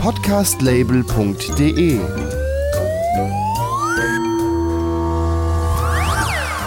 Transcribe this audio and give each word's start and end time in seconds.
Podcastlabel.de 0.00 2.00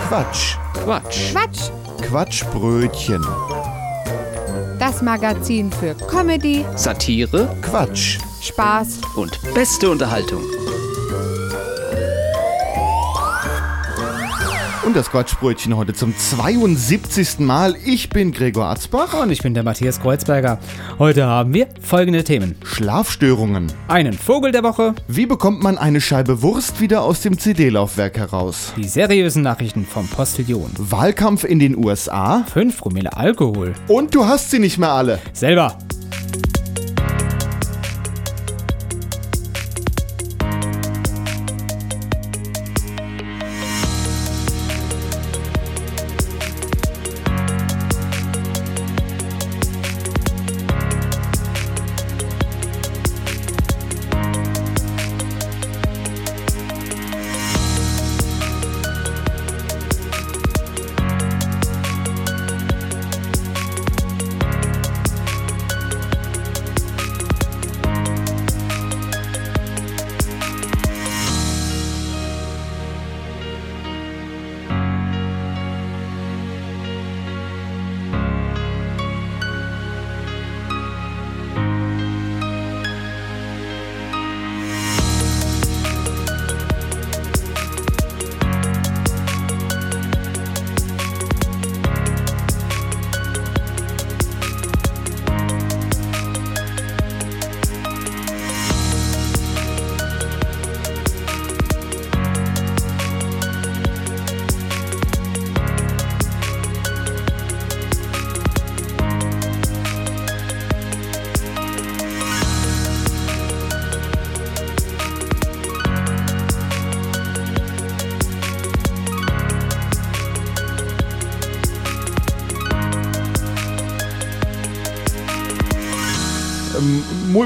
Quatsch. 0.08 0.56
Quatsch. 0.74 1.34
Quatsch, 1.34 1.72
Quatschbrötchen. 2.02 3.26
das 4.80 5.02
Magazin 5.02 5.70
für 5.70 5.96
Comedy, 5.96 6.64
Satire 6.78 7.54
Quatsch. 7.62 8.20
Spaß 8.42 9.02
und 9.18 9.38
beste 9.54 9.90
Unterhaltung. 9.90 10.57
Und 14.88 14.96
das 14.96 15.12
Quatschbrötchen 15.12 15.76
heute 15.76 15.94
zum 15.94 16.16
72. 16.18 17.40
Mal. 17.40 17.76
Ich 17.84 18.08
bin 18.08 18.32
Gregor 18.32 18.68
Arzbach. 18.68 19.22
Und 19.22 19.32
ich 19.32 19.42
bin 19.42 19.54
der 19.54 19.64
Matthias 19.64 20.00
Kreuzberger. 20.00 20.60
Heute 20.98 21.26
haben 21.26 21.54
wir 21.54 21.68
folgende 21.82 22.24
Themen. 22.24 22.56
Schlafstörungen. 22.64 23.68
Einen 23.90 24.14
Vogel 24.14 24.54
der 24.54 24.64
Woche, 24.64 24.96
Wie 25.10 25.26
bekommt 25.26 25.62
man 25.62 25.78
eine 25.78 26.00
Scheibe 26.00 26.42
Wurst 26.42 26.80
wieder 26.80 27.02
aus 27.02 27.20
dem 27.20 27.38
CD-Laufwerk 27.38 28.18
heraus? 28.18 28.72
die 28.78 28.88
seriösen 28.88 29.42
Nachrichten 29.42 29.86
vom 29.86 30.08
Postillion, 30.08 30.72
Wahlkampf 30.78 31.44
in 31.44 31.60
den 31.60 31.76
USA. 31.76 32.46
5 32.54 32.78
Promille 32.78 33.12
Alkohol, 33.18 33.74
Und 33.90 34.16
du 34.16 34.26
hast 34.26 34.52
sie 34.52 34.60
nicht 34.60 34.78
mehr 34.78 34.94
alle. 34.94 35.20
selber. 35.34 35.78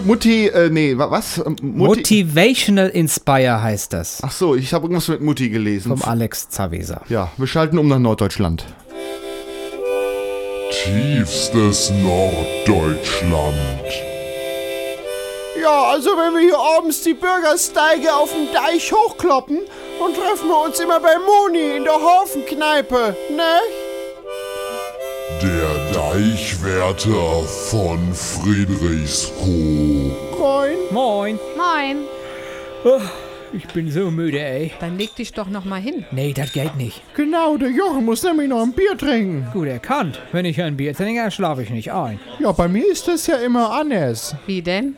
Mutti, 0.05 0.47
äh, 0.47 0.69
nee, 0.69 0.97
wa- 0.97 1.11
was? 1.11 1.37
Mutti. 1.37 1.61
Motivational 1.63 2.89
Inspire 2.89 3.61
heißt 3.61 3.93
das. 3.93 4.19
Ach 4.23 4.31
so, 4.31 4.55
ich 4.55 4.73
habe 4.73 4.85
irgendwas 4.85 5.07
mit 5.07 5.21
Mutti 5.21 5.49
gelesen. 5.49 5.89
Vom 5.95 6.01
Alex 6.09 6.49
Zaweser. 6.49 7.01
ja, 7.09 7.31
wir 7.37 7.47
schalten 7.47 7.77
um 7.77 7.87
nach 7.87 7.99
Norddeutschland. 7.99 8.65
Tiefstes 10.71 11.91
Norddeutschland. 12.01 13.55
Ja, 15.61 15.83
also 15.91 16.09
wenn 16.11 16.33
wir 16.33 16.41
hier 16.41 16.57
abends 16.77 17.03
die 17.03 17.13
Bürgersteige 17.13 18.13
auf 18.15 18.31
dem 18.31 18.51
Deich 18.53 18.91
hochkloppen, 18.91 19.59
dann 19.99 20.13
treffen 20.13 20.47
wir 20.47 20.65
uns 20.65 20.79
immer 20.79 20.99
bei 20.99 21.13
Moni 21.19 21.77
in 21.77 21.83
der 21.83 21.93
Hafenkneipe, 22.01 23.15
ne? 23.35 23.59
Der 26.11 26.19
Deichwärter 26.19 27.43
von 27.69 28.13
Friedrichskoog. 28.13 29.47
Moin. 30.37 30.75
Moin. 30.91 31.39
Moin. 31.55 31.97
Ich 33.53 33.65
bin 33.67 33.89
so 33.89 34.11
müde, 34.11 34.41
ey. 34.41 34.73
Dann 34.81 34.97
leg 34.97 35.15
dich 35.15 35.31
doch 35.31 35.47
noch 35.47 35.63
mal 35.63 35.79
hin. 35.79 36.05
Nee, 36.11 36.33
das 36.33 36.51
geht 36.51 36.75
nicht. 36.75 37.01
Genau, 37.15 37.55
der 37.55 37.69
Jochen 37.69 38.03
muss 38.03 38.23
nämlich 38.23 38.49
noch 38.49 38.61
ein 38.61 38.73
Bier 38.73 38.97
trinken. 38.97 39.47
Gut 39.53 39.67
erkannt. 39.67 40.19
Wenn 40.33 40.43
ich 40.45 40.61
ein 40.61 40.75
Bier 40.75 40.93
trinke, 40.93 41.31
schlafe 41.31 41.63
ich 41.63 41.69
nicht 41.69 41.93
ein. 41.93 42.19
Ja, 42.39 42.51
bei 42.51 42.67
mir 42.67 42.91
ist 42.91 43.07
das 43.07 43.27
ja 43.27 43.37
immer 43.37 43.71
anders. 43.71 44.35
Wie 44.47 44.61
denn? 44.61 44.97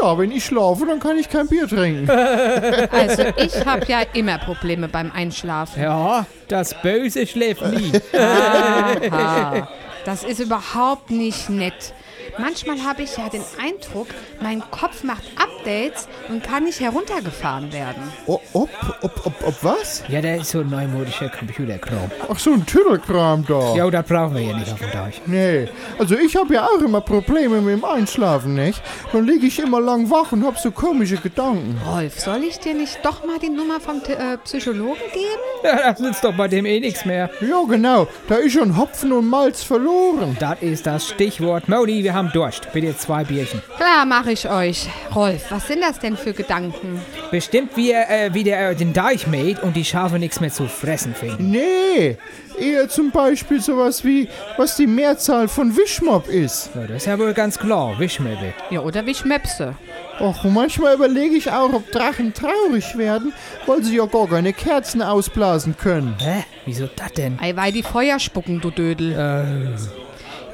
Ja, 0.00 0.16
wenn 0.18 0.32
ich 0.32 0.46
schlafe, 0.46 0.86
dann 0.86 0.98
kann 0.98 1.18
ich 1.18 1.28
kein 1.28 1.46
Bier 1.46 1.68
trinken. 1.68 2.08
Also 2.90 3.24
ich 3.36 3.66
habe 3.66 3.84
ja 3.86 4.00
immer 4.14 4.38
Probleme 4.38 4.88
beim 4.88 5.12
Einschlafen. 5.12 5.82
Ja, 5.82 6.24
das 6.48 6.74
Böse 6.80 7.26
schläft 7.26 7.66
nie. 7.66 7.92
Aha. 9.10 9.68
Das 10.04 10.22
ist 10.22 10.40
überhaupt 10.40 11.10
nicht 11.10 11.48
nett. 11.48 11.94
Manchmal 12.38 12.82
habe 12.84 13.02
ich 13.02 13.16
ja 13.16 13.28
den 13.28 13.44
Eindruck, 13.60 14.08
mein 14.40 14.62
Kopf 14.70 15.02
macht 15.02 15.24
Updates 15.68 16.08
und 16.28 16.42
kann 16.42 16.64
nicht 16.64 16.80
heruntergefahren 16.80 17.72
werden. 17.72 18.02
O- 18.26 18.40
ob, 18.52 18.68
ob, 19.02 19.26
ob, 19.26 19.46
ob 19.46 19.54
was? 19.64 20.02
ja, 20.08 20.20
der 20.20 20.36
ist 20.36 20.50
so 20.50 20.60
ein 20.60 20.68
neumodischer 20.68 21.28
Computerkram. 21.30 22.10
Ach, 22.30 22.38
so 22.38 22.52
ein 22.52 22.66
Tüdelkram 22.66 23.44
da. 23.46 23.74
Ja, 23.74 23.88
das 23.90 24.06
brauchen 24.06 24.34
wir 24.34 24.42
hier 24.42 24.56
nicht 24.56 24.72
auf 24.72 24.78
dem 24.78 24.90
Deich. 24.90 25.22
Nee, 25.26 25.68
also 25.98 26.16
ich 26.16 26.36
habe 26.36 26.54
ja 26.54 26.66
auch 26.66 26.80
immer 26.80 27.00
Probleme 27.00 27.60
mit 27.60 27.76
dem 27.78 27.84
Einschlafen, 27.84 28.54
nicht? 28.54 28.82
Dann 29.12 29.26
liege 29.26 29.46
ich 29.46 29.58
immer 29.58 29.80
lang 29.80 30.10
wach 30.10 30.32
und 30.32 30.44
hab 30.44 30.58
so 30.58 30.70
komische 30.70 31.16
Gedanken. 31.16 31.80
Rolf, 31.86 32.20
soll 32.20 32.42
ich 32.44 32.58
dir 32.58 32.74
nicht 32.74 32.98
doch 33.02 33.24
mal 33.24 33.38
die 33.38 33.48
Nummer 33.50 33.80
vom 33.80 34.02
T 34.02 34.12
äh, 34.12 34.36
Psychologen 34.44 34.96
geben? 35.12 35.24
Ja, 35.62 35.92
das 35.92 36.00
nützt 36.00 36.22
doch 36.24 36.34
bei 36.34 36.48
dem 36.48 36.66
eh 36.66 36.80
nichts 36.80 37.04
mehr. 37.06 37.30
Ja, 37.40 37.62
genau, 37.68 38.06
da 38.28 38.34
ist 38.36 38.52
schon 38.52 38.76
Hopfen 38.76 39.12
und 39.12 39.28
Malz 39.28 39.62
verloren. 39.62 40.36
Das 40.38 40.60
ist 40.60 40.86
das 40.86 41.08
Stichwort. 41.08 41.68
Modi, 41.68 42.02
wir 42.04 42.12
haben 42.14 42.30
Durst. 42.32 42.68
Bitte 42.72 42.96
zwei 42.96 43.24
Bierchen. 43.24 43.62
Klar, 43.76 44.04
mache 44.04 44.32
ich 44.32 44.48
euch. 44.50 44.88
Rolf, 45.14 45.50
was 45.54 45.68
sind 45.68 45.82
das 45.82 46.00
denn 46.00 46.16
für 46.16 46.32
Gedanken? 46.32 47.00
Bestimmt 47.30 47.76
wie 47.76 47.92
er 47.92 48.10
äh, 48.10 48.34
wieder 48.34 48.70
äh, 48.70 48.74
den 48.74 48.92
Deich 48.92 49.28
mäht 49.28 49.62
und 49.62 49.76
die 49.76 49.84
Schafe 49.84 50.18
nichts 50.18 50.40
mehr 50.40 50.50
zu 50.50 50.66
fressen 50.66 51.14
finden. 51.14 51.52
Nee, 51.52 52.18
eher 52.58 52.88
zum 52.88 53.12
Beispiel 53.12 53.60
sowas 53.60 54.04
wie, 54.04 54.28
was 54.56 54.76
die 54.76 54.88
Mehrzahl 54.88 55.46
von 55.46 55.76
Wischmopp 55.76 56.26
ist. 56.26 56.70
Ja, 56.74 56.88
das 56.88 56.96
ist 56.96 57.06
ja 57.06 57.16
wohl 57.20 57.32
ganz 57.34 57.56
klar. 57.56 57.96
Wischmöbel. 58.00 58.52
Ja, 58.70 58.80
oder 58.80 59.06
wie 59.06 59.14
Schmöpse. 59.14 59.76
Och, 60.18 60.44
und 60.44 60.54
manchmal 60.54 60.94
überlege 60.94 61.36
ich 61.36 61.48
auch, 61.52 61.72
ob 61.72 61.88
Drachen 61.92 62.34
traurig 62.34 62.98
werden, 62.98 63.32
weil 63.66 63.84
sie 63.84 63.96
ja 63.96 64.06
gar 64.06 64.28
keine 64.28 64.52
Kerzen 64.52 65.02
ausblasen 65.02 65.76
können. 65.76 66.16
Hä? 66.18 66.42
Wieso 66.66 66.88
das 66.96 67.12
denn? 67.12 67.38
Ei, 67.40 67.54
weil 67.54 67.70
die 67.70 67.84
Feuer 67.84 68.18
spucken, 68.18 68.60
du 68.60 68.72
Dödel. 68.72 69.12
Äh, 69.12 70.03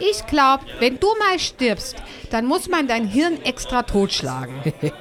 Ich 0.01 0.27
glaub, 0.27 0.61
wenn 0.79 0.99
du 0.99 1.09
mal 1.19 1.39
stirbst, 1.39 1.97
dann 2.31 2.47
muss 2.47 2.69
man 2.69 2.89
dein 2.89 3.07
Hirn 3.07 3.39
extra 3.45 3.83
totschlagen. 3.83 4.55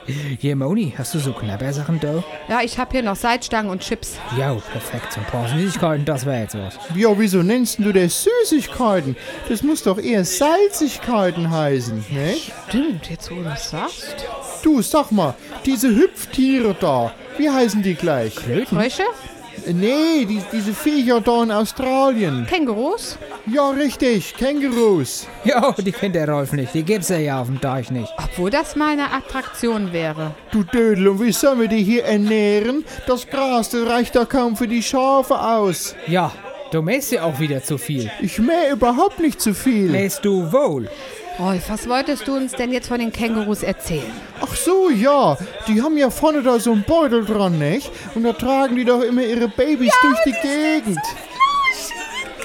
hier, 0.40 0.58
Moni, 0.58 0.94
hast 0.98 1.14
du 1.14 1.20
so 1.20 1.32
Knabbersachen 1.32 2.02
da? 2.02 2.22
Ja, 2.50 2.62
ich 2.62 2.78
hab 2.78 2.92
hier 2.92 3.02
noch 3.02 3.16
Salzstangen 3.16 3.72
und 3.72 3.82
Chips. 3.82 4.18
Ja, 4.38 4.54
perfekt. 4.54 5.14
So 5.14 5.22
ein 5.22 5.26
paar 5.28 5.48
Süßigkeiten, 5.48 6.04
das 6.04 6.26
wäre 6.26 6.42
jetzt 6.42 6.58
was. 6.58 6.78
Ja, 6.96 7.18
wieso 7.18 7.42
nennst 7.42 7.80
du 7.80 7.94
das 7.94 8.26
Süßigkeiten? 8.44 9.16
Das 9.48 9.64
muss 9.64 9.84
doch 9.84 10.00
eher 10.00 10.26
Salzigkeiten 10.26 11.50
heißen, 11.50 12.06
ne? 12.10 12.36
Stimmt, 12.68 13.10
jetzt 13.10 13.32
wo 13.32 13.36
du 13.36 13.50
es 13.50 13.70
sagst. 13.70 14.26
Du, 14.64 14.82
sag 14.82 15.12
mal, 15.12 15.34
diese 15.66 15.96
Hüpftiere 15.96 16.76
da, 16.78 17.14
wie 17.38 17.50
heißen 17.50 17.82
die 17.82 17.96
gleich? 17.96 18.36
Frösche? 18.36 19.04
Nee, 19.68 20.26
die, 20.26 20.42
diese 20.52 20.74
Viecher 20.74 21.22
da 21.22 21.44
in 21.44 21.52
Australien. 21.52 22.46
Kängurus? 22.50 23.18
Ja, 23.46 23.70
richtig, 23.70 24.34
Kängurus. 24.36 25.28
Ja, 25.44 25.74
die 25.78 25.92
kennt 25.92 26.16
der 26.16 26.30
Rolf 26.30 26.52
nicht. 26.54 26.74
Die 26.74 26.84
gibt's 26.84 27.10
ja 27.10 27.18
hier 27.18 27.38
auf 27.38 27.48
dem 27.48 27.60
Deich 27.60 27.92
nicht. 27.92 28.12
Obwohl 28.18 28.50
das 28.50 28.76
mal 28.76 28.92
eine 28.92 29.12
Attraktion 29.12 29.94
wäre. 29.94 30.36
Du 30.52 30.64
Dödel, 30.64 31.08
und 31.08 31.22
wie 31.22 31.32
sollen 31.32 31.62
wir 31.62 31.68
die 31.68 31.84
hier 31.84 32.06
ernähren? 32.06 32.84
Das 33.08 33.28
Gras, 33.28 33.70
das 33.70 33.88
reicht 33.88 34.16
doch 34.16 34.28
kaum 34.28 34.56
für 34.56 34.68
die 34.68 34.84
Schafe 34.84 35.40
aus. 35.40 35.96
Ja, 36.08 36.32
Du 36.72 36.84
mähst 36.84 37.12
ja 37.12 37.24
auch 37.24 37.40
wieder 37.40 37.64
zu 37.64 37.80
viel. 37.80 38.12
Ich 38.22 38.38
mähe 38.38 38.72
überhaupt 38.72 39.20
nicht 39.20 39.42
zu 39.42 39.56
viel. 39.56 39.90
Mähst 39.90 40.24
du 40.24 40.52
wohl? 40.52 40.88
Rolf, 41.40 41.70
was 41.70 41.88
wolltest 41.88 42.28
du 42.28 42.36
uns 42.36 42.52
denn 42.52 42.74
jetzt 42.74 42.90
von 42.90 43.00
den 43.00 43.14
Kängurus 43.14 43.64
erzählen? 43.64 44.12
Ach 44.42 44.54
so, 44.54 44.90
ja. 44.90 45.38
Die 45.68 45.82
haben 45.82 45.98
ja 45.98 46.10
vorne 46.10 46.44
da 46.44 46.60
so 46.60 46.74
einen 46.74 46.84
Beutel 46.84 47.24
dran, 47.24 47.58
nicht? 47.58 47.90
Und 48.14 48.24
da 48.24 48.34
tragen 48.34 48.76
die 48.76 48.84
doch 48.84 49.02
immer 49.02 49.22
ihre 49.24 49.48
Babys 49.48 49.94
durch 50.02 50.20
die 50.26 50.36
Gegend. 50.42 51.00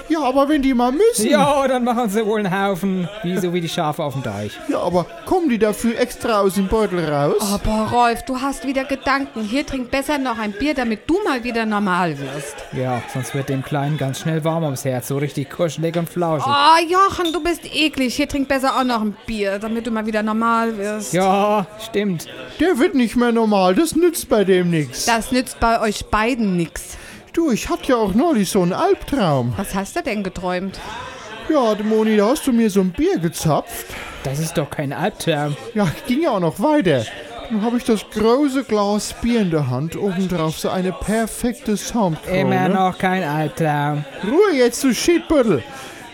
Ja, 0.08 0.22
aber 0.22 0.48
wenn 0.48 0.62
die 0.62 0.74
mal 0.74 0.92
müssen. 0.92 1.28
Ja, 1.28 1.66
dann 1.66 1.84
machen 1.84 2.08
sie 2.10 2.24
wohl 2.26 2.40
einen 2.40 2.52
Haufen, 2.52 3.08
wie 3.22 3.38
so 3.38 3.52
wie 3.52 3.60
die 3.60 3.68
Schafe 3.68 4.02
auf 4.02 4.12
dem 4.12 4.22
Deich. 4.22 4.52
Ja, 4.68 4.80
aber 4.80 5.06
kommen 5.24 5.48
die 5.48 5.58
dafür 5.58 5.98
extra 5.98 6.40
aus 6.40 6.54
dem 6.54 6.68
Beutel 6.68 7.04
raus? 7.04 7.36
Oh, 7.40 7.58
boah, 7.64 7.88
Rolf, 7.90 8.22
du 8.24 8.40
hast 8.40 8.66
wieder 8.66 8.84
Gedanken. 8.84 9.42
Hier 9.42 9.64
trink 9.64 9.90
besser 9.90 10.18
noch 10.18 10.38
ein 10.38 10.52
Bier, 10.52 10.74
damit 10.74 11.08
du 11.08 11.18
mal 11.24 11.42
wieder 11.42 11.64
normal 11.64 12.18
wirst. 12.18 12.56
Ja, 12.72 13.02
sonst 13.12 13.34
wird 13.34 13.48
dem 13.48 13.62
Kleinen 13.62 13.96
ganz 13.96 14.20
schnell 14.20 14.44
warm 14.44 14.64
ums 14.64 14.84
Herz, 14.84 15.08
so 15.08 15.16
richtig 15.16 15.50
kuschelig 15.50 15.96
und 15.96 16.08
flauschig. 16.08 16.46
Oh, 16.46 16.82
Jochen, 16.86 17.32
du 17.32 17.42
bist 17.42 17.62
eklig. 17.64 18.14
Hier 18.14 18.28
trink 18.28 18.48
besser 18.48 18.76
auch 18.78 18.84
noch 18.84 19.00
ein 19.00 19.16
Bier, 19.26 19.58
damit 19.58 19.86
du 19.86 19.90
mal 19.90 20.06
wieder 20.06 20.22
normal 20.22 20.76
wirst. 20.76 21.12
Ja, 21.14 21.66
stimmt. 21.88 22.26
Der 22.60 22.78
wird 22.78 22.94
nicht 22.94 23.16
mehr 23.16 23.32
normal. 23.32 23.74
Das 23.74 23.96
nützt 23.96 24.28
bei 24.28 24.44
dem 24.44 24.70
nichts. 24.70 25.06
Das 25.06 25.32
nützt 25.32 25.60
bei 25.60 25.80
euch 25.80 26.06
beiden 26.06 26.56
nix. 26.56 26.96
Du, 27.34 27.50
ich 27.50 27.68
hatte 27.68 27.88
ja 27.88 27.96
auch 27.96 28.14
neulich 28.14 28.48
so 28.48 28.62
einen 28.62 28.72
Albtraum. 28.72 29.54
Was 29.56 29.74
hast 29.74 29.96
du 29.96 30.02
denn 30.02 30.22
geträumt? 30.22 30.78
Ja, 31.48 31.74
Moni, 31.82 32.16
da 32.16 32.28
hast 32.28 32.46
du 32.46 32.52
mir 32.52 32.70
so 32.70 32.80
ein 32.80 32.92
Bier 32.92 33.18
gezapft. 33.18 33.86
Das 34.22 34.38
ist 34.38 34.56
doch 34.56 34.70
kein 34.70 34.92
Albtraum. 34.92 35.56
Ja, 35.74 35.88
ging 36.06 36.22
ja 36.22 36.30
auch 36.30 36.40
noch 36.40 36.60
weiter. 36.60 37.04
Dann 37.50 37.60
habe 37.62 37.78
ich 37.78 37.82
das 37.82 38.08
große 38.08 38.62
Glas 38.62 39.14
Bier 39.20 39.40
in 39.40 39.50
der 39.50 39.68
Hand, 39.68 39.96
obendrauf 39.96 40.60
so 40.60 40.68
eine 40.68 40.92
perfekte 40.92 41.76
Soundkrone. 41.76 42.38
Immer 42.38 42.68
noch 42.68 42.96
kein 42.98 43.24
Albtraum. 43.24 44.04
Ruhe 44.22 44.56
jetzt, 44.56 44.84
du 44.84 44.94
Schiedbüttel. 44.94 45.64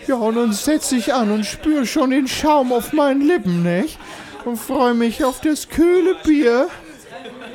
Ja, 0.07 0.15
und 0.15 0.35
dann 0.35 0.53
setz 0.53 0.91
ich 0.91 1.13
an 1.13 1.29
und 1.29 1.45
spür 1.45 1.85
schon 1.85 2.09
den 2.09 2.27
Schaum 2.27 2.73
auf 2.73 2.93
meinen 2.93 3.21
Lippen, 3.21 3.61
nicht? 3.61 3.99
Und 4.43 4.57
freue 4.57 4.95
mich 4.95 5.23
auf 5.23 5.39
das 5.39 5.69
kühle 5.69 6.15
Bier. 6.23 6.67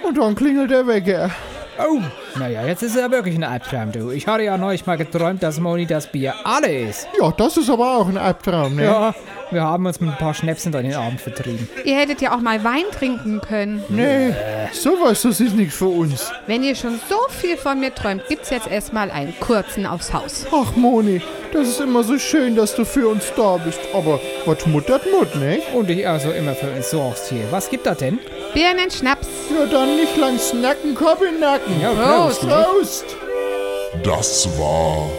Und 0.06 0.18
dann 0.18 0.36
klingelt 0.36 0.70
der 0.70 0.86
Wecker. 0.86 1.32
Oh, 1.78 2.00
naja, 2.38 2.64
jetzt 2.66 2.82
ist 2.82 2.96
er 2.96 3.10
wirklich 3.10 3.34
ein 3.34 3.44
Albtraum, 3.44 3.92
du. 3.92 4.10
Ich 4.10 4.26
hatte 4.26 4.44
ja 4.44 4.56
neulich 4.56 4.86
mal 4.86 4.96
geträumt, 4.96 5.42
dass 5.42 5.60
Moni 5.60 5.86
das 5.86 6.06
Bier 6.06 6.34
alle 6.44 6.88
ist. 6.88 7.06
Ja, 7.20 7.30
das 7.30 7.56
ist 7.56 7.68
aber 7.68 7.98
auch 7.98 8.08
ein 8.08 8.16
Albtraum, 8.16 8.76
ne? 8.76 8.84
Ja, 8.84 9.14
wir 9.50 9.62
haben 9.62 9.84
uns 9.86 10.00
mit 10.00 10.10
ein 10.10 10.16
paar 10.16 10.34
Schnäpsen 10.34 10.72
da 10.72 10.80
den 10.80 10.94
Abend 10.94 11.20
vertrieben. 11.20 11.68
Ihr 11.84 11.96
hättet 11.96 12.20
ja 12.22 12.34
auch 12.34 12.40
mal 12.40 12.64
Wein 12.64 12.84
trinken 12.92 13.40
können. 13.40 13.84
Nee, 13.88 14.34
sowas, 14.72 15.22
das 15.22 15.40
ist 15.40 15.54
nichts 15.54 15.76
für 15.76 15.86
uns. 15.86 16.32
Wenn 16.46 16.64
ihr 16.64 16.74
schon 16.74 16.98
so 17.08 17.18
viel 17.28 17.56
von 17.56 17.78
mir 17.78 17.94
träumt, 17.94 18.26
gibt's 18.28 18.50
jetzt 18.50 18.68
erstmal 18.68 19.10
einen 19.10 19.38
kurzen 19.38 19.86
aufs 19.86 20.12
Haus. 20.12 20.46
Ach, 20.50 20.74
Moni, 20.76 21.20
das 21.52 21.68
ist 21.68 21.80
immer 21.80 22.02
so 22.02 22.18
schön, 22.18 22.56
dass 22.56 22.74
du 22.74 22.84
für 22.84 23.08
uns 23.08 23.32
da 23.36 23.58
bist. 23.58 23.80
Aber 23.94 24.18
was 24.46 24.66
muttert 24.66 25.02
Mut, 25.12 25.34
nicht? 25.36 25.74
Und 25.74 25.90
ich 25.90 26.08
also 26.08 26.30
immer 26.30 26.54
für 26.54 26.70
uns 26.70 26.90
sorgst 26.90 27.28
hier. 27.28 27.44
Was 27.50 27.68
gibt 27.68 27.86
das 27.86 27.98
denn? 27.98 28.18
Birnen, 28.56 28.90
Schnaps. 28.90 29.28
Ja, 29.50 29.66
dann 29.66 29.96
nicht 29.96 30.16
lang 30.16 30.38
snacken, 30.38 30.94
Kopf 30.94 31.20
in 31.20 31.32
den 31.32 31.40
Nacken. 31.40 31.78
Ja, 31.78 31.92
Prost. 31.92 32.40
Prost! 32.40 33.04
Das 34.02 34.48
war 34.58 35.10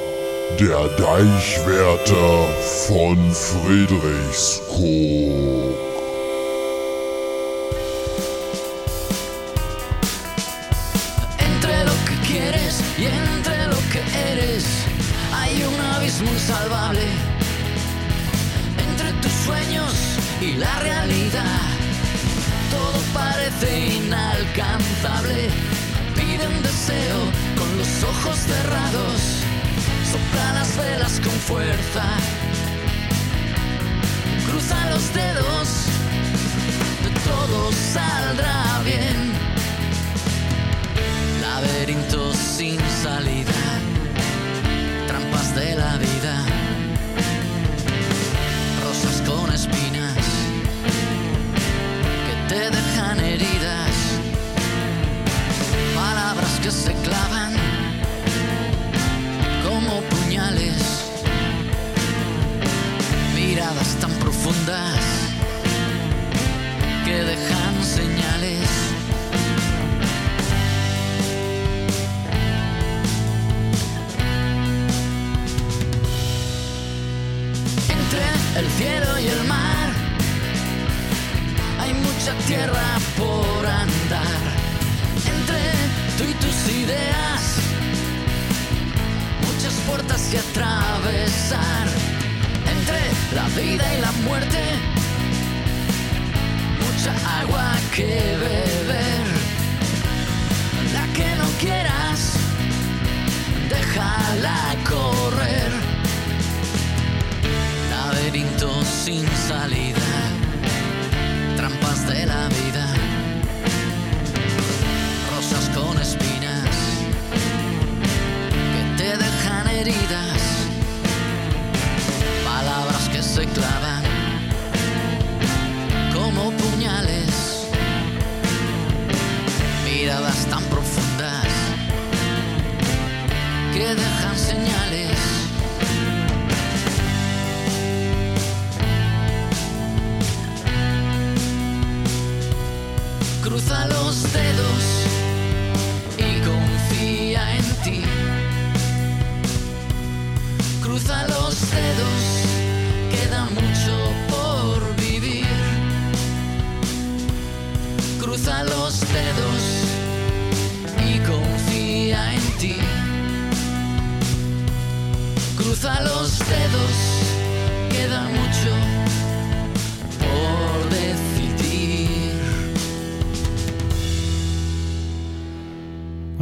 der 0.59 0.87
Deichwärter 0.97 2.47
von 2.87 3.31
Friedrichskoog. 3.31 5.77
Entre 11.37 11.85
lo 11.85 11.93
que 12.07 12.15
quieres 12.25 12.81
y 12.97 13.05
entre 13.05 13.67
lo 13.67 13.77
que 13.91 14.01
eres 14.31 14.65
hay 15.31 15.63
un 15.63 15.79
abismo 15.95 16.31
insalvable. 16.31 17.05
Entre 18.79 19.11
tus 19.21 19.33
sueños 19.45 19.93
y 20.41 20.53
la 20.53 20.79
realidad 20.79 21.66
parece 23.17 23.69
inalcanzable. 23.97 25.49
Pide 26.15 26.47
un 26.47 26.61
deseo 26.61 27.19
con 27.59 27.69
los 27.77 27.91
ojos 28.03 28.37
cerrados, 28.51 29.19
sopla 30.11 30.53
las 30.53 30.77
velas 30.77 31.19
con 31.25 31.35
fuerza. 31.49 32.05
Cruza 34.47 34.77
los 34.91 35.05
dedos, 35.13 35.67
de 37.03 37.11
todo 37.29 37.71
saldrá 37.93 38.81
bien 38.83 39.19
laberintos 41.41 42.35
sin 42.37 42.79
salida, 43.03 43.61
trampas 45.07 45.55
de 45.55 45.75
la 45.75 45.97
vida, 45.97 46.35
rosas 48.83 49.17
con 49.27 49.53
espinas 49.53 50.26
the 52.65 52.81
kind. 52.95 53.46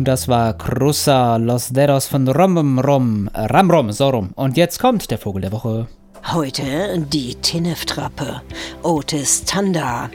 Und 0.05 0.09
das 0.09 0.27
war 0.27 0.53
Cruza 0.53 1.37
Los 1.37 1.69
Dedos 1.69 2.05
von 2.05 2.27
Rom 2.27 2.77
Rom, 2.77 3.27
äh, 3.33 3.45
Ram 3.45 3.71
Rom, 3.71 3.91
so 3.91 4.09
rum. 4.09 4.29
Und 4.35 4.55
jetzt 4.55 4.79
kommt 4.79 5.09
der 5.09 5.17
Vogel 5.17 5.41
der 5.41 5.51
Woche. 5.51 5.87
Heute 6.31 6.99
die 7.11 7.33
Tinneftrappe. 7.33 8.43
Otis 8.83 9.45
Tanda. 9.45 10.11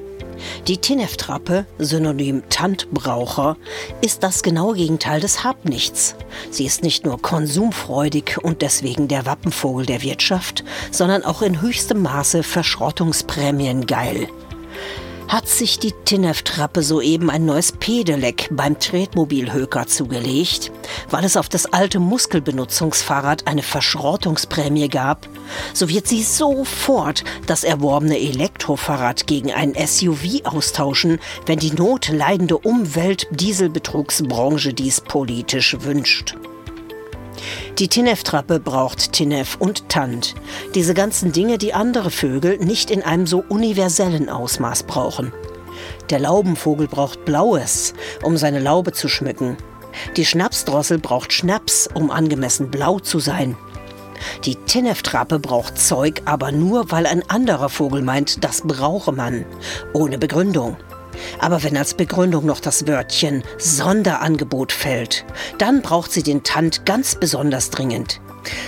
Die 0.68 0.76
Tinef-Trappe, 0.76 1.66
synonym 1.80 2.44
Tandbraucher, 2.50 3.56
ist 4.00 4.22
das 4.22 4.44
genaue 4.44 4.76
Gegenteil 4.76 5.20
des 5.20 5.42
Habnichts. 5.42 6.14
Sie 6.52 6.66
ist 6.66 6.84
nicht 6.84 7.04
nur 7.04 7.20
konsumfreudig 7.20 8.38
und 8.40 8.62
deswegen 8.62 9.08
der 9.08 9.26
Wappenvogel 9.26 9.86
der 9.86 10.02
Wirtschaft, 10.02 10.62
sondern 10.92 11.24
auch 11.24 11.42
in 11.42 11.60
höchstem 11.60 12.00
Maße 12.00 12.44
Verschrottungsprämien 12.44 13.86
geil 13.86 14.28
hat 15.30 15.48
sich 15.48 15.78
die 15.78 15.92
Tinef-Trappe 15.92 16.82
soeben 16.82 17.30
ein 17.30 17.46
neues 17.46 17.70
Pedelec 17.70 18.48
beim 18.50 18.80
Tretmobilhöker 18.80 19.86
zugelegt, 19.86 20.72
weil 21.08 21.24
es 21.24 21.36
auf 21.36 21.48
das 21.48 21.72
alte 21.72 22.00
Muskelbenutzungsfahrrad 22.00 23.46
eine 23.46 23.62
Verschrottungsprämie 23.62 24.88
gab, 24.88 25.28
so 25.72 25.88
wird 25.88 26.08
sie 26.08 26.24
sofort 26.24 27.22
das 27.46 27.62
erworbene 27.62 28.18
Elektrofahrrad 28.18 29.28
gegen 29.28 29.52
ein 29.52 29.74
SUV 29.74 30.44
austauschen, 30.44 31.20
wenn 31.46 31.60
die 31.60 31.74
notleidende 31.74 32.58
Umwelt-Dieselbetrugsbranche 32.58 34.74
dies 34.74 35.00
politisch 35.00 35.76
wünscht. 35.80 36.34
Die 37.78 37.88
Tinef-Trappe 37.88 38.60
braucht 38.60 39.12
Tinef 39.12 39.56
und 39.58 39.88
Tand. 39.88 40.34
Diese 40.74 40.94
ganzen 40.94 41.32
Dinge, 41.32 41.58
die 41.58 41.74
andere 41.74 42.10
Vögel 42.10 42.58
nicht 42.58 42.90
in 42.90 43.02
einem 43.02 43.26
so 43.26 43.44
universellen 43.48 44.28
Ausmaß 44.28 44.84
brauchen. 44.84 45.32
Der 46.10 46.18
Laubenvogel 46.18 46.88
braucht 46.88 47.24
Blaues, 47.24 47.94
um 48.22 48.36
seine 48.36 48.60
Laube 48.60 48.92
zu 48.92 49.08
schmücken. 49.08 49.56
Die 50.16 50.26
Schnapsdrossel 50.26 50.98
braucht 50.98 51.32
Schnaps, 51.32 51.88
um 51.92 52.10
angemessen 52.10 52.70
blau 52.70 52.98
zu 53.00 53.18
sein. 53.18 53.56
Die 54.44 54.56
Tinef-Trappe 54.56 55.38
braucht 55.38 55.78
Zeug, 55.78 56.22
aber 56.24 56.52
nur, 56.52 56.90
weil 56.90 57.06
ein 57.06 57.28
anderer 57.28 57.68
Vogel 57.68 58.02
meint, 58.02 58.44
das 58.44 58.62
brauche 58.62 59.12
man. 59.12 59.44
Ohne 59.92 60.18
Begründung. 60.18 60.76
Aber 61.38 61.62
wenn 61.62 61.76
als 61.76 61.94
Begründung 61.94 62.46
noch 62.46 62.60
das 62.60 62.86
Wörtchen 62.86 63.42
Sonderangebot 63.58 64.72
fällt, 64.72 65.24
dann 65.58 65.82
braucht 65.82 66.12
sie 66.12 66.22
den 66.22 66.42
Tand 66.42 66.86
ganz 66.86 67.14
besonders 67.14 67.70
dringend. 67.70 68.20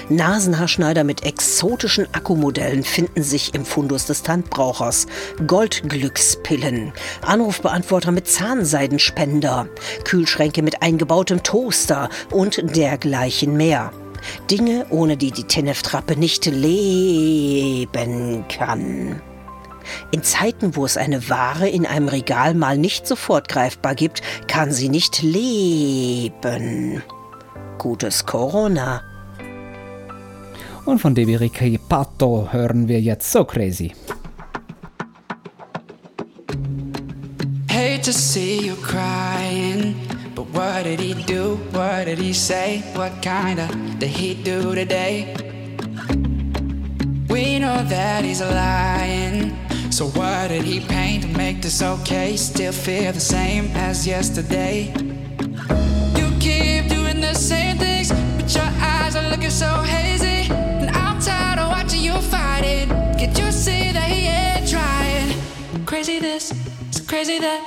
Nasenhaarschneider 0.09 1.05
mit 1.05 1.25
exotischen 1.25 2.07
Akkumodellen 2.15 2.85
finden 2.85 3.23
sich 3.23 3.55
im 3.55 3.65
Fundus 3.65 4.07
des 4.07 4.23
Tandbrauchers. 4.23 5.07
Goldglückspillen, 5.47 6.93
Anrufbeantworter 7.23 8.13
mit 8.13 8.29
Zahnseidenspender, 8.29 9.69
Kühlschränke 10.05 10.63
mit 10.63 10.83
eingebautem 10.83 11.43
Toaster 11.43 12.11
und 12.31 12.77
dergleichen 12.77 13.57
mehr. 13.57 13.93
Dinge, 14.51 14.87
ohne 14.91 15.17
die 15.17 15.31
die 15.33 15.45
Tenef-Trappe 15.45 16.17
nicht 16.17 16.45
leben 16.47 18.45
kann. 18.49 19.21
In 20.11 20.23
Zeiten, 20.23 20.77
wo 20.77 20.85
es 20.85 20.97
eine 20.97 21.29
Ware 21.29 21.69
in 21.69 21.87
einem 21.87 22.09
Regal 22.09 22.55
mal 22.55 22.79
nicht 22.79 23.07
sofort 23.07 23.49
greifbar 23.49 23.95
gibt, 23.95 24.23
kann 24.49 24.73
sie 24.73 24.89
nicht 24.89 25.23
leben. 25.23 27.03
Gutes 27.79 28.27
Corona. 28.27 29.03
Und 30.85 30.99
von 30.99 31.15
Debi 31.15 31.79
Pato 31.89 32.49
hören 32.51 32.89
wir 32.89 33.01
jetzt 33.01 33.31
So 33.31 33.45
Crazy. 33.45 33.93
Hate 37.71 38.03
to 38.03 38.13
see 38.13 38.67
you 38.67 38.75
crying. 38.77 39.95
But 40.35 40.47
what 40.53 40.85
did 40.85 40.99
he 40.99 41.15
do? 41.15 41.59
What 41.73 42.07
did 42.07 42.19
he 42.19 42.33
say? 42.33 42.83
What 42.95 43.13
kinda 43.23 43.69
did 43.99 44.11
he 44.11 44.35
do 44.35 44.75
today? 44.75 45.35
We 47.29 47.59
know 47.59 47.83
that 47.89 48.25
he's 48.25 48.41
lying. 48.41 49.53
So 49.93 50.07
why 50.07 50.49
did 50.49 50.65
he 50.65 50.81
paint 50.81 51.25
to 51.25 51.29
make 51.29 51.61
this 51.61 51.83
okay? 51.83 52.35
Still 52.39 52.73
feel 52.73 53.13
the 53.13 53.21
same 53.21 53.67
as 53.77 54.07
yesterday. 54.07 54.85
You 56.17 56.31
keep 56.41 56.89
doing 56.89 57.21
the 57.21 57.35
same 57.35 57.77
things, 57.77 58.11
but 58.11 58.55
your 58.55 58.71
eyes 58.81 59.17
are 59.17 59.29
looking 59.29 59.51
so 59.51 59.69
hazy. 59.83 60.51
And 60.51 60.89
I'm 60.97 61.21
tired 61.21 61.59
of 61.59 61.69
watching 61.69 62.01
you 62.01 62.15
fight 62.23 62.65
it. 62.65 62.89
Can't 63.19 63.39
you 63.39 63.53
see 63.53 63.93
that 63.93 64.09
he 64.09 64.29
ain't 64.29 64.67
trying? 64.67 65.85
Crazy 65.85 66.19
this, 66.19 66.55
so 66.91 67.05
crazy 67.05 67.39
that, 67.41 67.61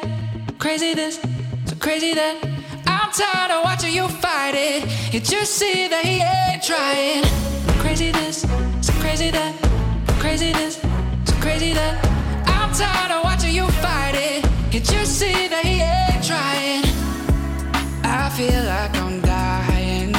crazy 0.57 0.95
this, 0.95 1.19
so 1.67 1.75
crazy 1.75 2.15
that. 2.15 2.43
I'm 2.87 3.11
tired 3.11 3.51
of 3.51 3.63
watching 3.63 3.93
you 3.93 4.07
fight 4.07 4.55
it. 4.55 4.83
Can't 5.11 5.31
you 5.31 5.45
see 5.45 5.87
that 5.89 6.03
he 6.03 6.23
ain't 6.23 6.63
trying? 6.63 7.23
Crazy 7.79 8.09
this, 8.09 8.41
so 8.81 8.93
crazy 8.93 9.29
that, 9.29 9.53
crazy 10.19 10.51
this, 10.53 10.81
so 11.25 11.35
crazy 11.39 11.71
that. 11.73 12.14
Tired 12.77 13.11
of 13.11 13.23
watching 13.23 13.55
you 13.55 13.67
fight 13.67 14.15
it. 14.15 14.43
Can't 14.69 14.91
you 14.91 15.05
see 15.05 15.47
that 15.47 15.63
he 15.63 15.79
ain't 15.79 16.21
trying? 16.21 16.83
I 18.03 18.29
feel 18.35 18.63
like 18.65 18.93
I'm 18.97 19.21
dying. 19.21 20.13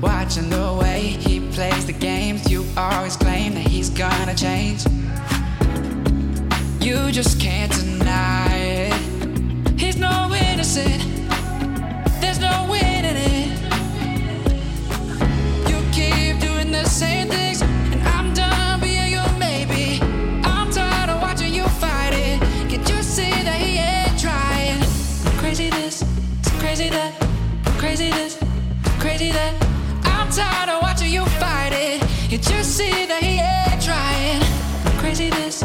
Watching 0.00 0.48
the 0.48 0.78
way 0.80 1.00
he 1.20 1.40
plays 1.50 1.84
the 1.84 1.92
games. 1.92 2.50
You 2.50 2.64
always 2.78 3.16
claim 3.18 3.52
that 3.56 3.66
he's 3.66 3.90
gonna 3.90 4.34
change. 4.34 4.86
You 6.80 7.12
just 7.12 7.38
can't 7.38 7.70
deny 7.70 8.48
it. 8.88 9.78
He's 9.78 9.98
no 9.98 10.32
innocent. 10.32 11.02
There's 12.22 12.40
no 12.40 12.66
winning 12.70 13.18
it. 13.36 13.48
You 15.68 15.78
keep 15.92 16.40
doing 16.40 16.72
the 16.72 16.86
same 16.86 17.28
things, 17.28 17.41
crazy 27.94 28.10
this, 28.10 28.38
crazy 29.00 29.30
that. 29.32 29.52
I'm 30.04 30.30
tired 30.30 30.70
of 30.70 30.80
watching 30.80 31.12
you 31.12 31.26
fight 31.36 31.72
it. 31.74 32.00
You 32.32 32.38
just 32.38 32.74
see 32.74 33.04
that 33.04 33.22
he 33.22 33.36
ain't 33.38 33.82
trying? 33.82 34.40
Crazy 34.98 35.28
this, 35.28 35.62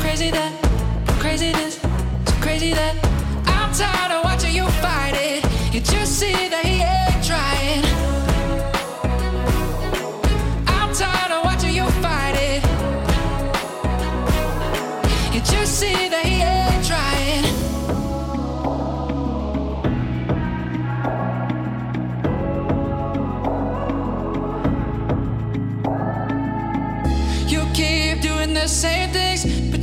crazy 0.00 0.30
that, 0.30 0.52
crazy 1.18 1.50
this, 1.50 1.80
crazy 2.40 2.74
that. 2.74 2.94
I'm 3.46 3.72
tired 3.74 4.12
of 4.12 4.22
watching 4.22 4.54
you 4.54 4.68
fight 4.84 5.14
it. 5.16 5.42
You 5.74 5.80
just 5.80 6.12
see 6.20 6.48
that 6.48 6.64
he 6.64 6.80
ain't 6.80 6.93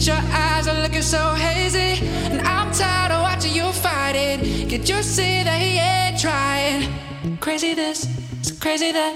but 0.01 0.08
your 0.08 0.31
eyes 0.34 0.67
are 0.67 0.81
looking 0.81 1.03
so 1.03 1.36
hazy. 1.36 2.03
And 2.31 2.41
I'm 2.41 2.72
tired 2.72 3.12
of 3.12 3.22
watching 3.22 3.53
you 3.53 3.72
fight 3.72 4.15
it. 4.15 4.39
Can't 4.67 4.89
you 4.89 5.03
see 5.03 5.43
that 5.43 5.62
he 5.62 5.77
ain't 5.77 6.20
trying? 6.20 6.89
Crazy 7.39 7.75
this, 7.75 8.08
so 8.41 8.55
crazy 8.55 8.91
that, 8.91 9.13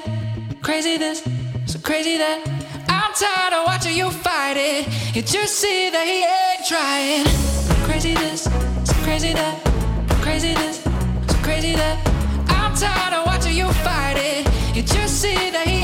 crazy 0.62 0.98
this, 0.98 1.24
so 1.66 1.80
crazy 1.80 2.18
that. 2.18 2.40
I'm 2.88 3.12
tired 3.16 3.54
of 3.54 3.66
watching 3.66 3.98
you 3.98 4.12
fight 4.12 4.58
it. 4.58 4.86
Can't 5.14 5.34
you 5.34 5.48
see 5.48 5.90
that 5.90 6.06
he 6.06 6.22
ain't 6.22 6.68
trying? 6.68 7.26
Crazy 7.88 8.14
this, 8.14 8.44
so 8.44 8.94
crazy 9.04 9.34
that, 9.34 9.56
crazy 10.22 10.54
this, 10.54 10.84
so 10.84 11.38
crazy 11.42 11.74
that. 11.74 11.98
I'm 12.50 12.76
tired 12.76 13.14
of 13.14 13.26
watching 13.26 13.58
you 13.58 13.70
fight 13.82 14.18
it. 14.18 14.46
Can't 14.76 14.94
you 14.94 15.08
see 15.08 15.50
that 15.50 15.66
he 15.68 15.75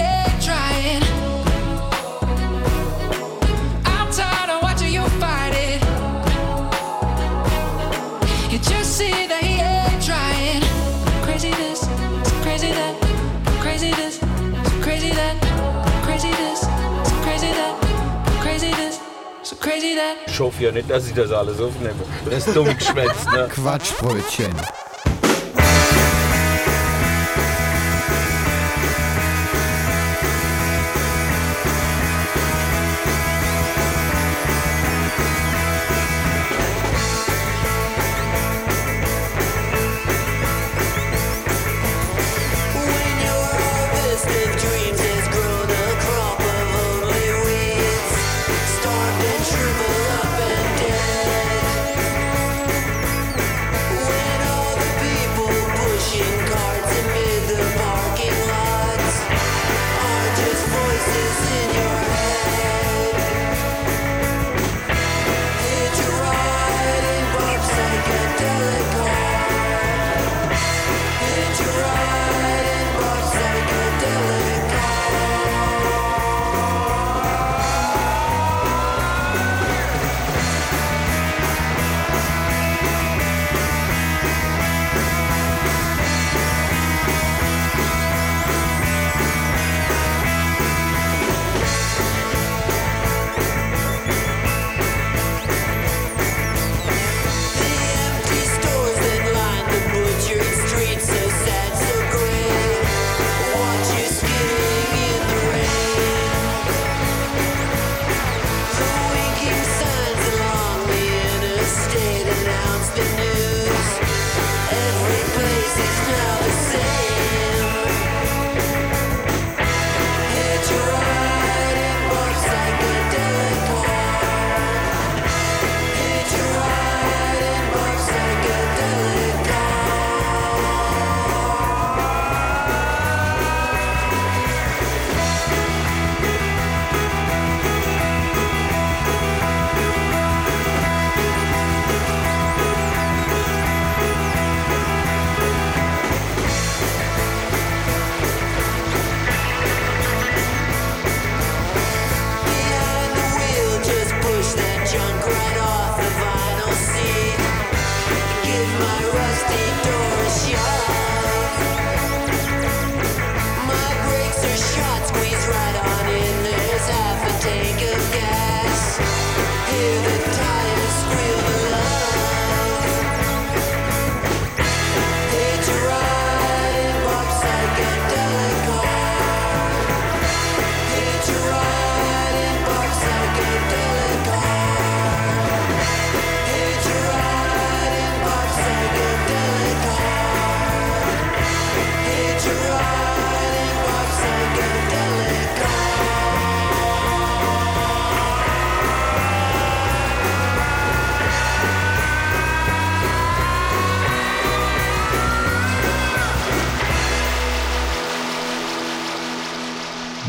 Ich 20.27 20.39
hoffe 20.39 20.63
ja 20.63 20.71
nicht, 20.71 20.89
dass 20.89 21.07
ich 21.07 21.13
das 21.13 21.31
alles 21.31 21.59
aufnehme. 21.59 21.93
Das 22.25 22.47
ist 22.47 22.55
dumm 22.55 22.75
geschwätzt, 22.77 23.31
ne? 23.31 23.47
Quatschbrötchen. 23.51 24.51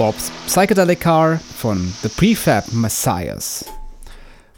Bob's 0.02 0.32
Psychedelic 0.48 0.98
Car 0.98 1.38
von 1.38 1.78
The 2.02 2.08
Prefab 2.08 2.72
Messiahs. 2.72 3.64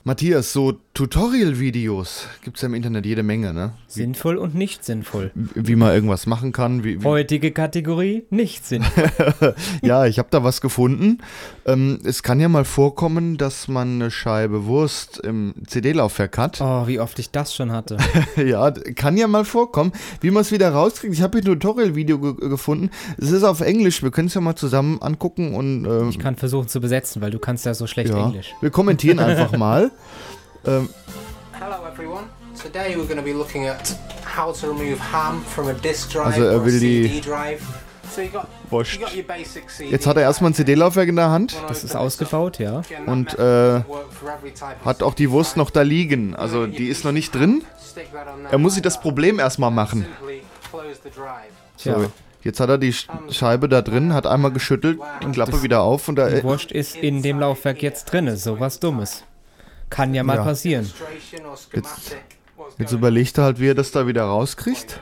Matthias, 0.03 0.51
so 0.51 0.81
Tutorial-Videos 0.95 2.29
gibt 2.45 2.57
es 2.57 2.63
ja 2.63 2.69
im 2.69 2.75
Internet 2.75 3.05
jede 3.05 3.25
Menge, 3.25 3.53
ne? 3.53 3.73
Sinnvoll 3.89 4.37
und 4.37 4.55
nicht 4.55 4.85
sinnvoll. 4.85 5.33
Wie 5.35 5.75
man 5.75 5.93
irgendwas 5.93 6.27
machen 6.27 6.53
kann. 6.53 6.85
Wie, 6.85 7.01
wie 7.01 7.05
Heutige 7.05 7.51
Kategorie 7.51 8.23
nicht 8.31 8.65
sinnvoll. 8.65 9.57
ja, 9.83 10.07
ich 10.07 10.21
habe 10.21 10.29
da 10.31 10.45
was 10.45 10.61
gefunden. 10.61 11.19
Ähm, 11.67 11.99
es 12.05 12.23
kann 12.23 12.39
ja 12.39 12.49
mal 12.49 12.65
vorkommen, 12.65 13.39
dass 13.39 13.67
man 13.67 13.95
eine 13.97 14.13
Scheibe 14.13 14.67
Wurst 14.67 15.19
im 15.19 15.55
CD-Laufwerk 15.67 16.39
hat. 16.39 16.61
Oh, 16.61 16.87
wie 16.87 17.01
oft 17.01 17.19
ich 17.19 17.33
das 17.33 17.53
schon 17.53 17.73
hatte. 17.73 17.97
ja, 18.37 18.71
kann 18.71 19.17
ja 19.17 19.27
mal 19.27 19.45
vorkommen. 19.45 19.91
Wie 20.21 20.31
man 20.31 20.43
es 20.43 20.53
wieder 20.53 20.71
rauskriegt. 20.71 21.13
Ich 21.13 21.23
habe 21.23 21.39
hier 21.41 21.43
ein 21.51 21.59
Tutorial-Video 21.59 22.21
ge 22.21 22.49
gefunden. 22.49 22.91
Es 23.19 23.33
ist 23.33 23.43
auf 23.43 23.63
Englisch. 23.63 24.05
Wir 24.05 24.13
können 24.13 24.29
es 24.29 24.35
ja 24.35 24.41
mal 24.41 24.55
zusammen 24.55 25.03
angucken 25.03 25.57
und. 25.57 25.87
ähm, 25.87 26.09
Ich 26.11 26.21
kann 26.21 26.37
versuchen 26.37 26.69
zu 26.69 26.81
besetzen, 26.81 27.21
weil 27.21 27.33
du 27.33 27.41
kannst 27.41 27.67
ja 27.67 27.75
so 27.75 27.89
schlecht 27.89 28.11
ja, 28.11 28.27
Englisch. 28.27 28.55
Wir 28.61 28.71
kommentieren 28.71 29.19
einfach 29.19 29.51
mal. 29.59 29.91
Ähm, 30.66 30.88
Hello 31.59 31.87
everyone. 31.92 32.24
Today 32.61 32.94
we're 32.96 33.05
going 33.07 33.16
to 33.18 33.22
be 33.22 33.33
looking 33.33 33.66
at 33.66 33.94
how 34.24 34.53
to 34.59 34.68
remove 34.68 34.98
ham 35.12 35.42
from 35.42 35.68
a 35.68 35.72
disk 35.74 36.11
drive 36.12 36.27
Also 36.27 36.44
er 36.44 36.64
will 36.64 36.79
die 36.81 37.09
CD 37.09 37.20
drive. 37.20 37.61
So 38.14 38.20
you 38.22 38.29
got, 38.29 38.46
Wurscht. 38.70 38.94
you 39.00 39.07
got 39.07 39.16
your 39.16 39.24
basic 39.24 39.68
CD. 39.70 39.90
Jetzt 39.90 40.07
hat 40.07 40.16
er 40.16 40.22
erstmal 40.22 40.50
ein 40.53 40.55
CD-Laufwerk 40.55 41.09
in 41.09 41.16
der 41.16 41.31
Hand. 41.31 41.57
Das 41.68 41.83
ist 41.85 41.96
ausgebaut, 41.96 42.59
ja. 42.59 42.83
Und 43.07 43.37
äh, 43.38 43.83
hat 44.85 45.03
auch 45.03 45.14
die 45.14 45.31
Wurst 45.31 45.57
noch 45.57 45.70
da 45.70 45.83
liegen. 45.83 46.37
Also 46.37 46.66
die 46.66 46.88
ist 46.88 47.05
noch 47.05 47.12
nicht 47.12 47.35
drin. 47.35 47.64
Er 48.50 48.59
muss 48.59 48.74
sich 48.74 48.83
das 48.83 49.00
Problem 49.00 49.38
erstmal 49.40 49.70
machen. 49.70 50.07
So, 51.77 51.90
Tja. 51.92 51.96
jetzt 52.42 52.61
hat 52.61 52.68
er 52.68 52.79
die 52.79 52.92
Sch- 52.92 53.09
Scheibe 53.33 53.68
da 53.68 53.83
drin, 53.83 54.12
hat 54.14 54.27
einmal 54.27 54.53
geschüttelt, 54.53 54.98
die 55.22 55.31
Klappe 55.33 55.62
wieder 55.62 55.83
auf 55.83 56.09
und 56.09 56.16
da. 56.16 56.29
Die 56.29 56.42
Wurst 56.44 56.70
ist 56.72 56.96
in 56.96 57.22
dem 57.22 57.40
Laufwerk 57.40 57.83
jetzt 57.83 58.07
drin. 58.07 58.35
So 58.37 58.59
was 58.61 58.79
Dummes. 58.81 59.24
Kann 59.95 60.13
ja 60.13 60.25
mal 60.25 60.37
Ja. 60.39 60.43
passieren. 60.43 60.91
Jetzt, 61.73 62.17
jetzt 62.79 62.93
überlegt 62.93 63.39
er 63.39 63.45
halt, 63.45 63.61
wie 63.61 63.69
er 63.69 63.75
das 63.77 63.93
da 63.93 64.09
wieder 64.09 64.25
rauskriegt. 64.25 65.01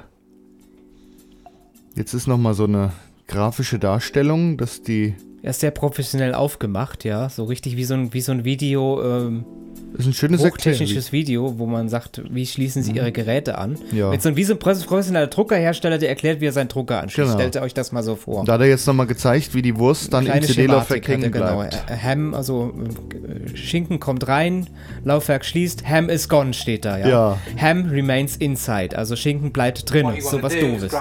Jetzt 1.95 2.13
ist 2.13 2.27
nochmal 2.27 2.53
so 2.53 2.65
eine 2.65 2.93
grafische 3.27 3.79
Darstellung, 3.79 4.59
dass 4.59 4.83
die. 4.83 5.15
Er 5.43 5.51
ist 5.51 5.61
sehr 5.61 5.73
professionell 5.73 6.35
aufgemacht, 6.35 7.05
ja. 7.05 7.29
So 7.29 7.45
richtig 7.45 7.77
wie 7.77 7.85
so 7.85 7.95
ein, 7.95 8.13
wie 8.15 8.21
so 8.21 8.31
ein 8.31 8.45
Video, 8.45 9.03
ähm, 9.03 9.45
Das 9.93 10.03
ist 10.03 10.07
ein 10.07 10.13
schönes 10.15 10.41
hochtechnisches 10.45 11.11
Video, 11.11 11.59
wo 11.59 11.67
man 11.67 11.89
sagt, 11.89 12.23
wie 12.31 12.47
schließen 12.47 12.83
Sie 12.83 12.93
Ihre 12.93 13.11
Geräte 13.11 13.59
an. 13.59 13.73
Mhm. 13.91 13.99
Ja. 13.99 14.11
Mit 14.11 14.23
so 14.23 14.29
einem, 14.29 14.37
wie 14.37 14.45
so 14.45 14.55
ein 14.55 14.59
professioneller 14.61 15.27
Druckerhersteller, 15.27 15.99
der 15.99 16.11
erklärt, 16.11 16.41
wie 16.41 16.47
er 16.47 16.53
seinen 16.53 16.69
Drucker 16.69 17.01
anschließt. 17.03 17.33
Genau. 17.33 17.39
Stellt 17.39 17.57
euch 17.63 17.75
das 17.75 17.91
mal 17.91 18.03
so 18.05 18.15
vor. 18.15 18.41
Und 18.41 18.49
da 18.49 18.55
hat 18.55 18.61
er 18.61 18.69
jetzt 18.69 18.87
nochmal 18.87 19.07
gezeigt, 19.09 19.53
wie 19.55 19.63
die 19.63 19.77
Wurst 19.77 20.13
dann 20.13 20.27
im 20.27 20.43
CD-Laufwerk 20.43 21.09
hängen 21.09 21.31
bleibt. 21.33 21.87
Genau. 21.89 22.03
Ham, 22.03 22.35
also 22.35 22.73
äh, 22.73 23.57
Schinken 23.57 23.99
kommt 23.99 24.29
rein, 24.29 24.69
Laufwerk 25.05 25.45
schließt, 25.45 25.87
Ham 25.89 26.09
is 26.09 26.29
gone 26.29 26.55
steht 26.55 26.85
da, 26.85 26.99
ja. 26.99 27.09
Ja. 27.09 27.39
Ham 27.61 27.91
remains 27.91 28.37
inside, 28.37 28.97
also 28.97 29.17
Schinken 29.17 29.53
bleibt 29.53 29.93
drin, 29.93 30.07
so 30.21 30.41
was 30.43 30.55
doofes. 30.57 30.93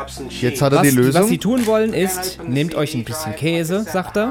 Jetzt 0.42 0.62
hat 0.62 0.74
er 0.74 0.80
was, 0.80 0.90
die 0.90 0.96
Lösung. 0.96 1.22
Was 1.22 1.30
sie 1.30 1.38
tun 1.38 1.66
wollen 1.68 1.94
ist, 1.94 2.40
nehmt 2.48 2.74
euch 2.76 2.96
ein 2.96 3.06
bisschen 3.06 3.36
Käse, 3.36 3.86
sagt 3.88 4.18
er. 4.18 4.31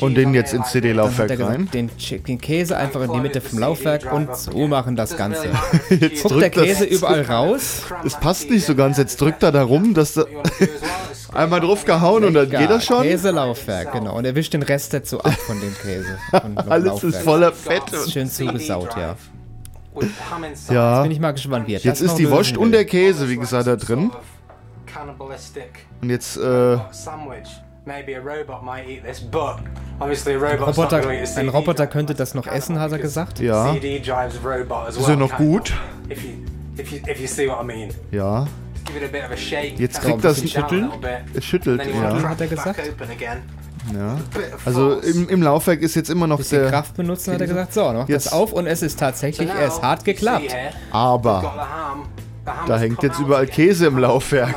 Und 0.00 0.14
den 0.14 0.34
jetzt 0.34 0.52
ins 0.52 0.70
CD-Laufwerk 0.70 1.30
er 1.30 1.46
rein. 1.46 1.68
den, 1.72 1.90
den 2.26 2.40
Käse 2.40 2.76
einfach 2.76 3.02
in 3.02 3.12
die 3.12 3.20
Mitte 3.20 3.40
vom 3.40 3.58
Laufwerk 3.58 4.12
und 4.12 4.36
so 4.36 4.66
machen 4.66 4.96
das 4.96 5.16
Ganze. 5.16 5.48
Jetzt 5.90 6.22
Guckt 6.22 6.34
der 6.40 6.50
drückt 6.50 6.56
das- 6.56 6.64
Käse 6.64 6.84
überall 6.84 7.22
raus. 7.28 7.82
Das 8.02 8.18
passt 8.20 8.50
nicht 8.50 8.64
so 8.64 8.74
ganz. 8.74 8.98
Jetzt 8.98 9.20
drückt 9.20 9.42
er 9.42 9.52
da 9.52 9.62
rum, 9.62 9.94
dass 9.94 10.14
da 10.14 10.24
einmal 11.32 11.60
drauf 11.60 11.84
gehauen 11.84 12.24
und 12.24 12.34
dann 12.34 12.48
geht 12.50 12.70
das 12.70 12.84
schon. 12.84 13.02
Käselaufwerk, 13.02 13.92
genau. 13.92 14.16
Und 14.16 14.24
er 14.24 14.34
wischt 14.34 14.52
den 14.54 14.62
Rest 14.62 14.92
dazu 14.94 15.20
ab 15.20 15.32
von 15.32 15.60
dem 15.60 15.74
Käse. 15.82 16.18
Von 16.30 16.54
dem 16.56 16.70
Alles 16.70 17.02
ist 17.02 17.18
voller 17.18 17.52
Fett. 17.52 17.92
Ist 17.92 18.12
schön 18.12 18.28
zugesaut, 18.30 18.90
ja. 18.96 19.16
Ja. 20.70 20.96
Jetzt 20.96 21.02
bin 21.04 21.12
ich 21.12 21.20
mal 21.20 21.32
gespannt, 21.32 21.68
wie 21.68 21.74
er 21.74 21.80
Jetzt 21.80 22.00
ist 22.00 22.16
die 22.16 22.28
Wurst 22.28 22.56
und 22.56 22.72
der 22.72 22.84
Käse, 22.84 23.28
wie 23.28 23.36
gesagt, 23.36 23.66
da 23.66 23.76
drin. 23.76 24.10
Cannibalistic 24.94 25.86
Und 26.02 26.10
jetzt, 26.10 26.36
äh, 26.36 26.78
sandwich. 26.92 27.48
Maybe 27.86 28.16
a 28.16 28.20
robot 28.20 28.62
might 28.62 28.88
eat 28.88 29.04
this, 29.04 29.20
but 29.20 29.56
obviously 30.00 30.34
a 30.34 30.36
Ein 30.38 30.58
robot's 30.58 30.76
not 30.78 30.92
Roboter, 30.92 31.36
ein 31.36 31.48
Roboter 31.50 31.86
könnte 31.86 32.14
das 32.14 32.34
noch 32.34 32.46
essen, 32.46 32.78
hat 32.80 32.92
er 32.92 32.98
gesagt. 32.98 33.40
ja, 33.40 33.72
CD 33.74 33.98
drives 33.98 34.36
a 34.42 34.48
robot 34.48 34.88
as 34.88 34.96
ist 34.96 35.06
ja 35.08 35.16
noch 35.16 35.36
gut. 35.36 35.72
If 36.10 36.22
you, 36.24 36.30
if 36.78 36.92
you, 36.92 36.98
if 37.06 37.20
you 37.20 37.26
see 37.26 37.46
what 37.46 37.60
I 37.62 37.64
mean. 37.66 37.90
Ja, 38.10 38.46
Give 38.86 38.98
it 38.98 39.04
a 39.04 39.12
bit 39.12 39.24
of 39.24 39.30
a 39.32 39.36
shake. 39.36 39.78
Jetzt 39.78 40.00
kriegt 40.00 40.22
das 40.24 40.38
Schütteln. 40.48 40.90
es 41.34 41.44
schüttelt, 41.44 41.82
ja. 41.86 42.22
Hat 42.28 42.40
er 42.40 42.46
gesagt? 42.46 42.80
ja. 43.94 44.16
Also 44.64 45.00
im, 45.00 45.28
im 45.28 45.42
Laufwerk 45.42 45.80
ist 45.82 45.94
jetzt 45.94 46.10
immer 46.10 46.26
noch 46.26 46.38
Bisschen 46.38 46.62
der. 46.62 46.70
Kraft 46.70 46.94
benutzen, 46.96 47.34
hat 47.34 47.40
er 47.40 47.46
gesagt. 47.46 47.74
So, 47.74 47.92
noch 47.92 48.08
Jetzt- 48.08 48.26
das 48.26 48.32
auf 48.32 48.52
und 48.52 48.66
es 48.66 48.82
ist 48.82 48.98
tatsächlich, 48.98 49.48
So 49.48 49.54
er 49.56 49.66
ist 49.66 49.76
now, 49.76 49.82
hart 49.82 50.04
geklappt. 50.04 50.52
here, 50.52 50.70
got 50.70 50.94
Aber 50.94 51.54
da 52.66 52.78
hängt 52.78 53.02
jetzt 53.02 53.18
überall. 53.18 53.46
Käse 53.46 53.86
im 53.86 53.98
Laufwerk. 53.98 54.56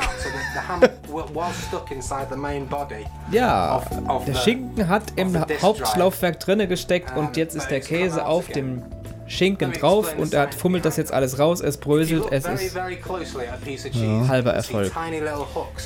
Ja, 3.30 3.82
der 4.26 4.34
Schinken 4.34 4.88
hat 4.88 5.04
im 5.16 5.36
Hauptlaufwerk 5.62 6.40
drinne 6.40 6.68
gesteckt 6.68 7.16
und 7.16 7.36
jetzt 7.36 7.54
ist 7.54 7.68
der 7.68 7.80
Käse 7.80 8.26
auf 8.26 8.48
dem 8.48 8.82
Schinken 9.28 9.72
drauf 9.72 10.14
und 10.16 10.32
er 10.32 10.42
hat, 10.42 10.54
fummelt 10.54 10.84
das 10.84 10.96
jetzt 10.96 11.12
alles 11.12 11.38
raus, 11.38 11.60
es 11.60 11.76
bröselt, 11.76 12.24
es 12.30 12.46
ist 12.46 12.72
very 12.72 12.96
closely 12.96 13.46
at 13.46 13.54
a 13.54 13.56
piece 13.64 13.84
of 13.84 13.92
cheese, 13.92 14.26
halber 14.26 14.54
Erfolg. 14.54 14.90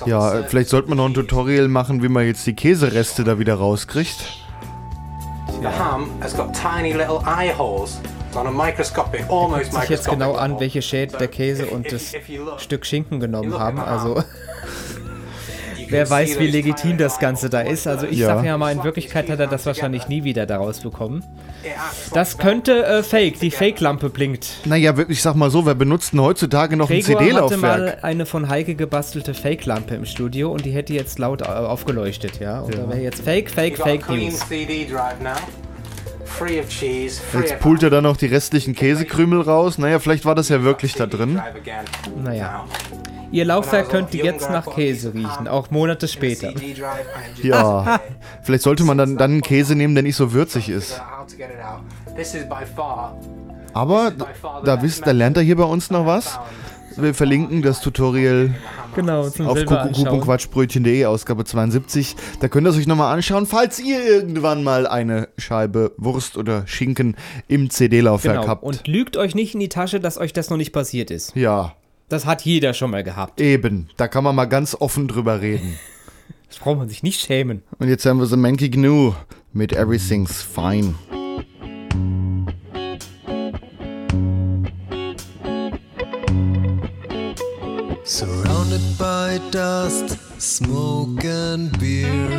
Ja, 0.07 0.35
äh, 0.38 0.45
vielleicht 0.45 0.69
sollte 0.69 0.88
man 0.88 0.99
noch 0.99 1.07
ein 1.07 1.15
Tutorial 1.15 1.67
machen, 1.69 2.03
wie 2.03 2.09
man 2.09 2.25
jetzt 2.25 2.47
die 2.47 2.55
Käsereste 2.55 3.25
da 3.25 3.38
wieder 3.38 3.55
rauskriegt. 3.55 4.38
The 5.61 5.69
almost 8.35 9.73
sich 9.73 9.88
jetzt 9.88 10.09
genau 10.09 10.35
an, 10.35 10.59
welche 10.61 10.83
Schäden 10.83 11.16
der 11.18 11.29
Käse 11.29 11.66
und 11.66 11.90
das 11.92 12.12
Stück 12.59 12.87
Schinken 12.87 13.21
genommen 13.21 13.59
haben. 13.59 13.79
Also 13.81 14.23
wer 15.88 16.09
weiß, 16.09 16.38
wie 16.38 16.47
legitim 16.47 16.97
das 16.99 17.18
Ganze 17.18 17.51
da 17.51 17.61
ist. 17.61 17.87
Also 17.87 18.07
ich 18.07 18.18
Ja. 18.18 18.29
sag 18.37 18.45
ja 18.45 18.57
mal, 18.59 18.73
in 18.73 18.83
Wirklichkeit 18.83 19.29
hat 19.31 19.38
er 19.40 19.47
das 19.47 19.66
wahrscheinlich 19.66 20.09
nie 20.09 20.25
wieder 20.25 20.47
daraus 20.47 20.81
bekommen. 20.81 21.23
Das 22.12 22.38
könnte 22.38 22.85
äh, 22.85 23.03
Fake, 23.03 23.38
die 23.40 23.51
Fake-Lampe 23.51 24.09
blinkt. 24.09 24.47
Naja, 24.64 24.97
wirklich, 24.97 25.18
ich 25.18 25.23
sag 25.23 25.35
mal 25.35 25.51
so, 25.51 25.66
wer 25.66 25.75
benutzt 25.75 26.12
denn 26.12 26.21
heutzutage 26.21 26.77
noch 26.77 26.90
ein 26.90 27.01
Gregor 27.01 27.21
hatte 27.21 27.25
CD-Laufwerk? 27.29 27.61
mal 27.61 27.99
eine 28.03 28.27
von 28.27 28.49
Heike 28.49 28.75
gebastelte 28.75 29.35
Fake-Lampe 29.35 29.95
im 29.95 30.07
Studio 30.07 30.51
und 30.51 30.64
die 30.64 30.71
hätte 30.73 30.95
jetzt 30.95 31.18
laut 31.18 31.42
äh, 31.42 31.45
aufgeleuchtet, 31.45 32.40
ja. 32.40 32.61
Und 32.61 32.75
da 32.75 32.88
wäre 32.88 33.01
jetzt 33.01 33.23
Fake, 33.23 33.51
Fake, 33.51 33.77
Fake 33.79 34.09
News. 34.09 34.40
CD 34.49 34.87
drive 34.87 35.21
now, 35.23 35.31
free 36.38 36.61
of 36.61 36.68
cheese, 36.68 37.21
free 37.21 37.40
Jetzt 37.40 37.61
pult 37.61 37.83
er 37.83 37.90
dann 37.90 38.05
noch 38.05 38.16
die 38.16 38.27
restlichen 38.27 38.75
Käsekrümel 38.75 39.40
raus. 39.40 39.79
Naja, 39.79 39.99
vielleicht 39.99 40.25
war 40.25 40.35
das 40.35 40.49
ja 40.49 40.62
wirklich 40.62 40.95
da 40.95 41.07
drin. 41.07 41.40
Naja. 42.23 42.64
Ihr 43.31 43.47
Laufwerk 43.47 43.88
könnte 43.88 44.18
jetzt 44.18 44.51
nach 44.51 44.66
Käse 44.75 45.14
riechen, 45.14 45.49
auch 45.49 45.71
Monate 45.71 46.07
später. 46.07 46.53
Ja, 47.42 48.01
vielleicht 48.42 48.62
sollte 48.62 48.85
man 48.85 48.99
dann, 48.99 49.16
dann 49.16 49.33
einen 49.33 49.40
Käse 49.40 49.75
nehmen, 49.75 49.95
der 49.95 50.03
nicht 50.03 50.16
so 50.16 50.35
würzig 50.35 50.68
ist. 50.68 51.01
Aber 53.73 54.12
da, 54.64 54.83
wisst, 54.83 55.07
da 55.07 55.12
lernt 55.12 55.38
er 55.38 55.42
hier 55.42 55.57
bei 55.57 55.64
uns 55.64 55.90
noch 55.90 56.05
was. 56.05 56.38
Wir 56.97 57.14
verlinken 57.14 57.62
das 57.62 57.81
Tutorial 57.81 58.55
Genau, 58.95 59.29
zum 59.29 59.47
auf 59.47 59.57
selber 59.57 59.81
anschauen. 59.83 60.05
kuckuck.quatschbrötchen.de, 60.05 61.05
Ausgabe 61.07 61.45
72. 61.45 62.15
Da 62.41 62.49
könnt 62.49 62.67
ihr 62.67 62.71
es 62.71 62.77
euch 62.77 62.87
nochmal 62.87 63.13
anschauen, 63.15 63.47
falls 63.47 63.79
ihr 63.81 64.05
irgendwann 64.05 64.63
mal 64.65 64.87
eine 64.87 65.29
Scheibe 65.39 65.93
Wurst 65.97 66.37
oder 66.37 66.67
Schinken 66.67 67.17
im 67.49 67.71
CD-Laufwerk 67.71 68.37
Genau. 68.37 68.49
habt. 68.49 68.63
Und 68.65 68.87
lügt 68.87 69.17
euch 69.17 69.35
nicht 69.35 69.55
in 69.55 69.61
die 69.61 69.69
Tasche, 69.69 70.01
dass 70.01 70.19
euch 70.19 70.33
das 70.33 70.51
noch 70.51 70.57
nicht 70.57 70.73
passiert 70.73 71.11
ist. 71.11 71.35
ja, 71.37 71.75
Das 72.09 72.27
hat 72.27 72.43
jeder 72.43 72.75
schon 72.75 72.91
mal 72.91 73.03
gehabt. 73.03 73.41
eben. 73.41 73.89
Da 73.97 74.09
kann 74.09 74.23
man 74.25 74.35
mal 74.37 74.45
ganz 74.47 74.75
offen 74.79 75.09
drüber 75.09 75.41
reden. 75.41 75.79
Das 76.49 76.59
braucht 76.59 76.77
man 76.77 76.89
sich 76.91 77.03
nicht 77.03 77.19
schämen. 77.19 77.63
Und 77.79 77.89
jetzt 77.89 78.05
haben 78.05 78.19
wir 78.19 78.27
The 78.27 78.37
Mankey 78.37 78.69
Gnu 78.69 79.15
mit 79.55 79.73
Everything's 79.73 80.43
Fine. 80.43 80.93
Surrounded 88.05 88.99
by 88.99 89.38
dust, 89.53 90.19
smoke, 90.41 91.25
and 91.25 91.79
beer. 91.79 92.31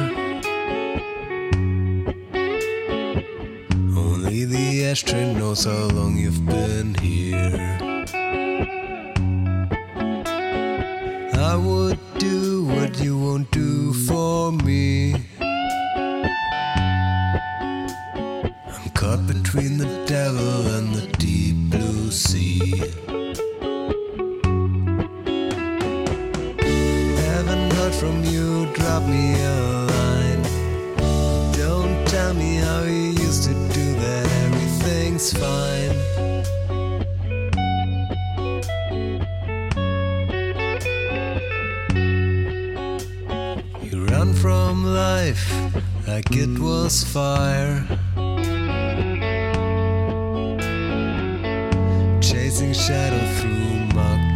Only 3.95 4.43
the 4.43 4.85
ashtray 4.85 5.33
knows 5.33 5.63
how 5.63 5.87
long 5.87 6.17
you've 6.17 6.45
been 6.45 6.95
here. 6.95 7.77
I 11.33 11.55
would 11.55 11.99
do 12.17 12.65
what 12.65 12.99
you 12.99 13.17
won't 13.17 13.49
do 13.51 13.93
for 13.93 14.51
me. 14.51 15.15
I'm 18.67 18.89
caught 18.93 19.25
between 19.27 19.77
the 19.77 20.03
devil 20.05 20.67
and 20.75 20.93
the 20.93 21.07
deep 21.17 21.55
blue 21.71 22.11
sea. 22.11 23.02
from 27.99 28.23
you, 28.23 28.65
drop 28.73 29.03
me 29.03 29.33
a 29.33 29.55
line. 29.93 30.43
Don't 31.53 32.07
tell 32.07 32.33
me 32.33 32.55
how 32.55 32.83
you 32.83 33.11
used 33.25 33.43
to 33.43 33.53
do 33.73 33.93
that, 33.95 34.25
everything's 34.45 35.31
fine. 35.33 35.95
You 43.81 44.05
run 44.05 44.33
from 44.33 44.85
life 44.85 45.51
like 46.07 46.31
it 46.31 46.59
was 46.59 47.03
fire. 47.03 47.85
Chasing 52.21 52.73
shadow 52.73 53.23
through 53.37 53.95
mock 53.95 54.32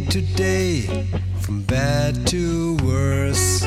day 0.00 0.06
to 0.06 0.20
day, 0.36 0.82
from 1.40 1.62
bad 1.62 2.26
to 2.26 2.76
worse. 2.84 3.62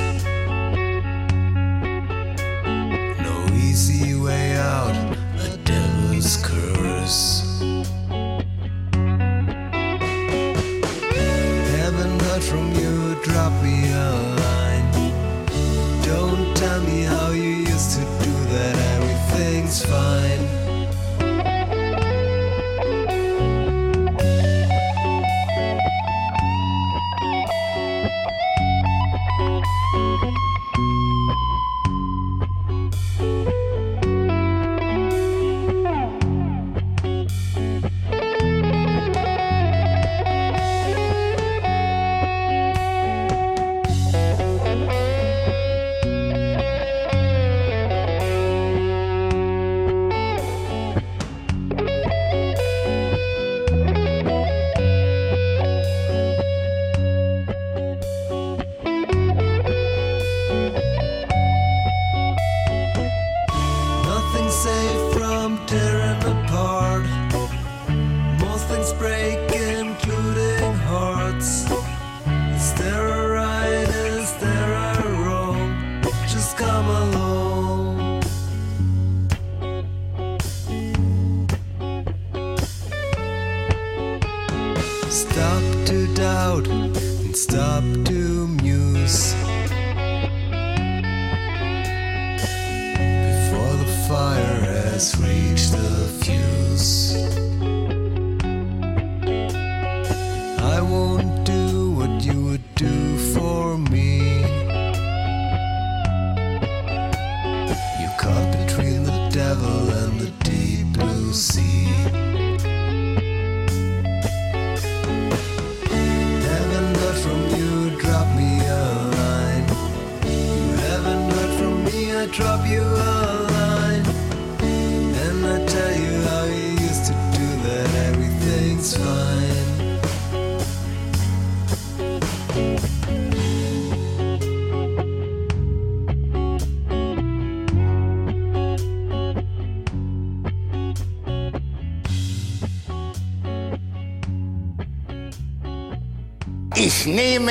No 3.26 3.46
easy 3.54 4.16
way 4.16 4.56
out, 4.56 4.96
a 5.40 5.58
devil's 5.66 6.38
curse. 6.38 7.41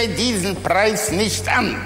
Nehme 0.01 0.15
diesen 0.15 0.57
Preis 0.57 1.11
nicht 1.11 1.49
an. 1.49 1.77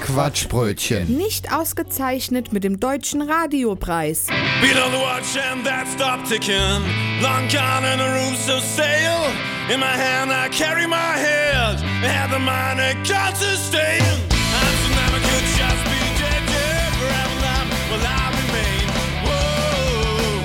Quatschbrötchen. 0.00 1.16
Nicht 1.16 1.52
ausgezeichnet 1.52 2.52
mit 2.52 2.64
dem 2.64 2.80
Deutschen 2.80 3.22
Radiopreis. 3.22 4.26
Beat 4.60 4.76
on 4.76 4.92
the 4.92 4.98
watch 4.98 5.36
and 5.36 5.64
that 5.64 5.86
stop 5.86 6.24
ticking. 6.24 6.82
Long 7.20 7.48
gone 7.48 7.84
and 7.84 8.00
the 8.00 8.08
room 8.08 8.34
so 8.34 8.58
stale. 8.60 9.30
In 9.72 9.78
my 9.78 9.86
hand 9.86 10.32
I 10.32 10.48
carry 10.48 10.86
my 10.86 11.16
head. 11.16 11.76
I 12.02 12.08
had 12.08 12.30
the 12.30 12.38
mind 12.38 12.80
it 12.80 12.96
got 13.06 13.34
to 13.36 13.56
stay. 13.56 14.00
I'm 14.00 14.74
so 14.82 14.88
never 14.96 15.20
could 15.20 15.46
just 15.60 15.84
be 15.84 16.00
dead, 16.18 16.42
dead 16.48 16.92
forever 16.98 17.40
now. 17.44 17.68
Well, 17.90 18.02
I 18.02 18.32
remain. 18.40 18.86
Whoa. 19.26 20.40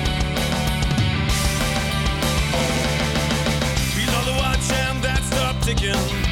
Beat 3.96 4.12
on 4.14 4.24
the 4.26 4.36
watch 4.38 4.70
and 4.70 5.02
that 5.02 5.22
stop 5.24 5.56
ticking. 5.62 6.25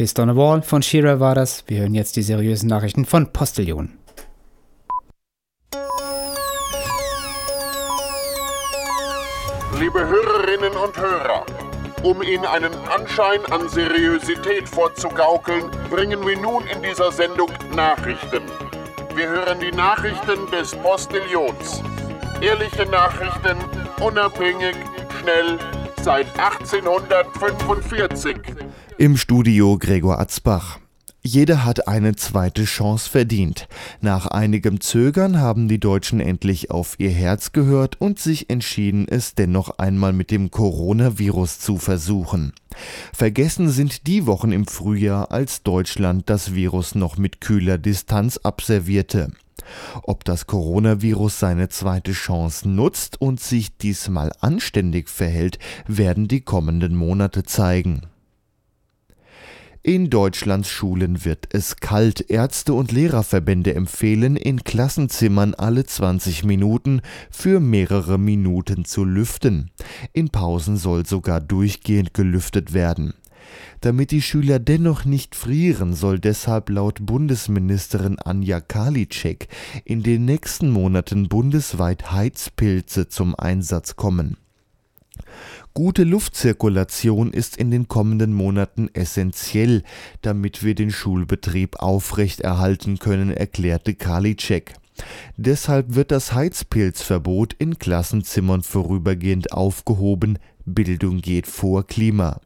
Fist 0.00 0.18
on 0.18 0.30
a 0.30 0.34
Wall 0.34 0.62
von 0.62 0.80
Shearer 0.80 1.20
war 1.20 1.34
das. 1.34 1.62
Wir 1.66 1.82
hören 1.82 1.94
jetzt 1.94 2.16
die 2.16 2.22
seriösen 2.22 2.70
Nachrichten 2.70 3.04
von 3.04 3.30
Postillon. 3.34 3.98
Liebe 9.78 10.00
Hörerinnen 10.00 10.72
und 10.72 10.96
Hörer, 10.96 11.44
um 12.02 12.22
Ihnen 12.22 12.46
einen 12.46 12.72
Anschein 12.88 13.44
an 13.50 13.68
Seriosität 13.68 14.66
vorzugaukeln, 14.66 15.70
bringen 15.90 16.26
wir 16.26 16.40
nun 16.40 16.62
in 16.74 16.82
dieser 16.82 17.12
Sendung 17.12 17.50
Nachrichten. 17.76 18.44
Wir 19.14 19.28
hören 19.28 19.60
die 19.60 19.72
Nachrichten 19.72 20.50
des 20.50 20.74
Postillons. 20.76 21.82
Ehrliche 22.40 22.86
Nachrichten, 22.86 23.58
unabhängig, 24.00 24.76
schnell, 25.20 25.58
seit 26.00 26.26
1845. 26.38 28.59
Im 29.00 29.16
Studio 29.16 29.78
Gregor 29.78 30.20
Atzbach. 30.20 30.78
Jeder 31.22 31.64
hat 31.64 31.88
eine 31.88 32.16
zweite 32.16 32.64
Chance 32.64 33.08
verdient. 33.08 33.66
Nach 34.02 34.26
einigem 34.26 34.82
Zögern 34.82 35.40
haben 35.40 35.68
die 35.68 35.80
Deutschen 35.80 36.20
endlich 36.20 36.70
auf 36.70 36.96
ihr 36.98 37.08
Herz 37.08 37.52
gehört 37.52 37.98
und 37.98 38.18
sich 38.18 38.50
entschieden, 38.50 39.08
es 39.08 39.34
dennoch 39.34 39.78
einmal 39.78 40.12
mit 40.12 40.30
dem 40.30 40.50
Coronavirus 40.50 41.60
zu 41.60 41.78
versuchen. 41.78 42.52
Vergessen 43.14 43.70
sind 43.70 44.06
die 44.06 44.26
Wochen 44.26 44.52
im 44.52 44.66
Frühjahr, 44.66 45.32
als 45.32 45.62
Deutschland 45.62 46.28
das 46.28 46.54
Virus 46.54 46.94
noch 46.94 47.16
mit 47.16 47.40
kühler 47.40 47.78
Distanz 47.78 48.36
abservierte. 48.36 49.32
Ob 50.02 50.24
das 50.24 50.46
Coronavirus 50.46 51.38
seine 51.38 51.70
zweite 51.70 52.12
Chance 52.12 52.68
nutzt 52.68 53.18
und 53.18 53.40
sich 53.40 53.78
diesmal 53.78 54.30
anständig 54.40 55.08
verhält, 55.08 55.58
werden 55.86 56.28
die 56.28 56.42
kommenden 56.42 56.94
Monate 56.94 57.44
zeigen. 57.44 58.02
In 59.90 60.08
Deutschlands 60.08 60.68
Schulen 60.68 61.24
wird 61.24 61.48
es 61.52 61.78
kalt. 61.78 62.30
Ärzte 62.30 62.74
und 62.74 62.92
Lehrerverbände 62.92 63.74
empfehlen, 63.74 64.36
in 64.36 64.62
Klassenzimmern 64.62 65.52
alle 65.54 65.84
20 65.84 66.44
Minuten 66.44 67.00
für 67.28 67.58
mehrere 67.58 68.16
Minuten 68.16 68.84
zu 68.84 69.04
lüften. 69.04 69.72
In 70.12 70.28
Pausen 70.28 70.76
soll 70.76 71.06
sogar 71.06 71.40
durchgehend 71.40 72.14
gelüftet 72.14 72.72
werden. 72.72 73.14
Damit 73.80 74.12
die 74.12 74.22
Schüler 74.22 74.60
dennoch 74.60 75.04
nicht 75.04 75.34
frieren, 75.34 75.92
soll 75.94 76.20
deshalb 76.20 76.70
laut 76.70 77.04
Bundesministerin 77.04 78.20
Anja 78.20 78.60
Karliczek 78.60 79.48
in 79.84 80.04
den 80.04 80.24
nächsten 80.24 80.70
Monaten 80.70 81.28
bundesweit 81.28 82.12
Heizpilze 82.12 83.08
zum 83.08 83.34
Einsatz 83.34 83.96
kommen. 83.96 84.36
Gute 85.72 86.02
Luftzirkulation 86.02 87.32
ist 87.32 87.56
in 87.56 87.70
den 87.70 87.86
kommenden 87.86 88.32
Monaten 88.34 88.90
essentiell, 88.92 89.84
damit 90.20 90.64
wir 90.64 90.74
den 90.74 90.90
Schulbetrieb 90.90 91.76
aufrechterhalten 91.76 92.98
können, 92.98 93.30
erklärte 93.30 93.94
Karliczek. 93.94 94.74
Deshalb 95.36 95.94
wird 95.94 96.10
das 96.10 96.32
Heizpilzverbot 96.32 97.54
in 97.54 97.78
Klassenzimmern 97.78 98.62
vorübergehend 98.62 99.52
aufgehoben. 99.52 100.38
Bildung 100.66 101.20
geht 101.20 101.46
vor 101.46 101.86
Klima. 101.86 102.40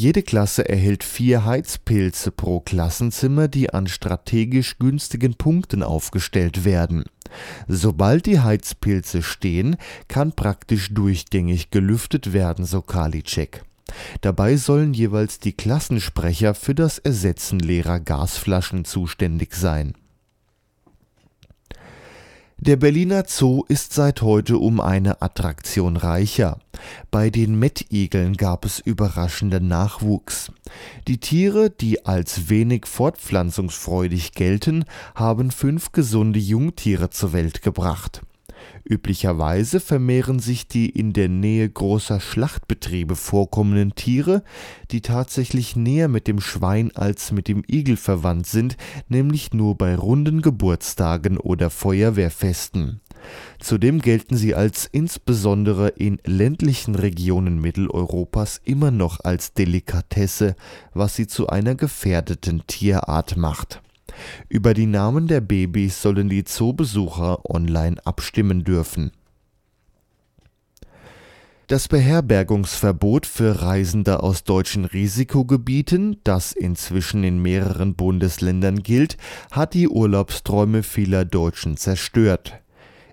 Jede 0.00 0.22
Klasse 0.22 0.68
erhält 0.68 1.02
vier 1.02 1.44
Heizpilze 1.44 2.30
pro 2.30 2.60
Klassenzimmer, 2.60 3.48
die 3.48 3.74
an 3.74 3.88
strategisch 3.88 4.78
günstigen 4.78 5.34
Punkten 5.34 5.82
aufgestellt 5.82 6.64
werden. 6.64 7.02
Sobald 7.66 8.26
die 8.26 8.38
Heizpilze 8.38 9.24
stehen, 9.24 9.76
kann 10.06 10.30
praktisch 10.36 10.94
durchgängig 10.94 11.70
gelüftet 11.70 12.32
werden, 12.32 12.64
so 12.64 12.80
Karliczek. 12.80 13.64
Dabei 14.20 14.56
sollen 14.56 14.94
jeweils 14.94 15.40
die 15.40 15.52
Klassensprecher 15.52 16.54
für 16.54 16.76
das 16.76 16.98
Ersetzen 17.00 17.58
leerer 17.58 17.98
Gasflaschen 17.98 18.84
zuständig 18.84 19.52
sein. 19.52 19.94
Der 22.60 22.74
Berliner 22.74 23.22
Zoo 23.24 23.62
ist 23.68 23.92
seit 23.92 24.20
heute 24.20 24.58
um 24.58 24.80
eine 24.80 25.22
Attraktion 25.22 25.96
reicher. 25.96 26.58
Bei 27.12 27.30
den 27.30 27.56
Mettigeln 27.56 28.36
gab 28.36 28.64
es 28.64 28.80
überraschenden 28.80 29.68
Nachwuchs. 29.68 30.50
Die 31.06 31.18
Tiere, 31.18 31.70
die 31.70 32.04
als 32.04 32.48
wenig 32.48 32.86
fortpflanzungsfreudig 32.86 34.32
gelten, 34.32 34.86
haben 35.14 35.52
fünf 35.52 35.92
gesunde 35.92 36.40
Jungtiere 36.40 37.10
zur 37.10 37.32
Welt 37.32 37.62
gebracht. 37.62 38.22
Üblicherweise 38.88 39.80
vermehren 39.80 40.38
sich 40.38 40.66
die 40.66 40.88
in 40.88 41.12
der 41.12 41.28
Nähe 41.28 41.68
großer 41.68 42.20
Schlachtbetriebe 42.20 43.16
vorkommenden 43.16 43.94
Tiere, 43.94 44.42
die 44.90 45.02
tatsächlich 45.02 45.76
näher 45.76 46.08
mit 46.08 46.26
dem 46.26 46.40
Schwein 46.40 46.96
als 46.96 47.30
mit 47.30 47.48
dem 47.48 47.62
Igel 47.70 47.98
verwandt 47.98 48.46
sind, 48.46 48.78
nämlich 49.08 49.52
nur 49.52 49.76
bei 49.76 49.94
runden 49.94 50.40
Geburtstagen 50.40 51.36
oder 51.36 51.68
Feuerwehrfesten. 51.68 53.02
Zudem 53.58 54.00
gelten 54.00 54.38
sie 54.38 54.54
als 54.54 54.88
insbesondere 54.90 55.88
in 55.88 56.18
ländlichen 56.24 56.94
Regionen 56.94 57.60
Mitteleuropas 57.60 58.58
immer 58.64 58.90
noch 58.90 59.20
als 59.22 59.52
Delikatesse, 59.52 60.56
was 60.94 61.14
sie 61.14 61.26
zu 61.26 61.48
einer 61.48 61.74
gefährdeten 61.74 62.62
Tierart 62.66 63.36
macht. 63.36 63.82
Über 64.48 64.74
die 64.74 64.86
Namen 64.86 65.26
der 65.28 65.40
Babys 65.40 66.02
sollen 66.02 66.28
die 66.28 66.44
Zoobesucher 66.44 67.48
online 67.48 67.96
abstimmen 68.04 68.64
dürfen. 68.64 69.12
Das 71.68 71.86
Beherbergungsverbot 71.86 73.26
für 73.26 73.60
Reisende 73.60 74.22
aus 74.22 74.42
deutschen 74.42 74.86
Risikogebieten, 74.86 76.16
das 76.24 76.52
inzwischen 76.52 77.24
in 77.24 77.42
mehreren 77.42 77.94
Bundesländern 77.94 78.82
gilt, 78.82 79.18
hat 79.50 79.74
die 79.74 79.86
Urlaubsträume 79.86 80.82
vieler 80.82 81.26
Deutschen 81.26 81.76
zerstört. 81.76 82.62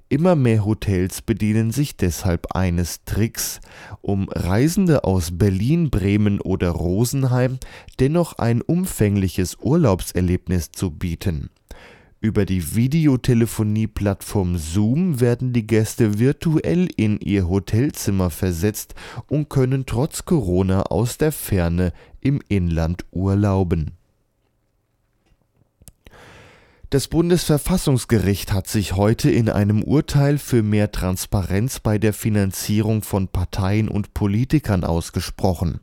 Immer 0.08 0.36
mehr 0.36 0.64
Hotels 0.66 1.24
bedienen 1.24 1.72
sich 1.72 1.98
deshalb 1.98 2.56
eines 2.56 3.04
Tricks, 3.06 3.60
um 4.02 4.30
Reisende 4.30 5.04
aus 5.04 5.36
Berlin, 5.36 5.90
Bremen 5.90 6.40
oder 6.40 6.70
Rosenheim 6.70 7.58
dennoch 8.00 8.38
ein 8.38 8.62
umfängliches 8.62 9.58
Urlaubserlebnis 9.60 10.72
zu 10.72 10.92
bieten. 10.92 11.50
Über 12.22 12.46
die 12.46 12.76
Videotelefonie-Plattform 12.76 14.58
Zoom 14.58 15.20
werden 15.20 15.54
die 15.54 15.66
Gäste 15.66 16.20
virtuell 16.20 16.88
in 16.98 17.20
ihr 17.20 17.50
Hotelzimmer 17.50 18.30
versetzt 18.30 18.94
und 19.28 19.50
können 19.50 19.88
trotz 19.88 20.24
Corona 20.26 20.84
aus 20.84 21.18
der 21.18 21.32
Ferne 21.32 21.94
im 22.22 22.42
Inland 22.48 23.06
urlauben 23.12 23.92
das 26.96 27.10
Bundesverfassungsgericht 27.10 28.54
hat 28.54 28.70
sich 28.70 28.96
heute 28.96 29.30
in 29.30 29.50
einem 29.50 29.84
Urteil 29.84 30.38
für 30.38 30.64
mehr 30.64 30.94
Transparenz 30.94 31.82
bei 31.82 31.98
der 31.98 32.14
Finanzierung 32.14 33.02
von 33.02 33.28
Parteien 33.28 33.90
und 33.90 34.14
Politikern 34.14 34.86
ausgesprochen. 34.86 35.82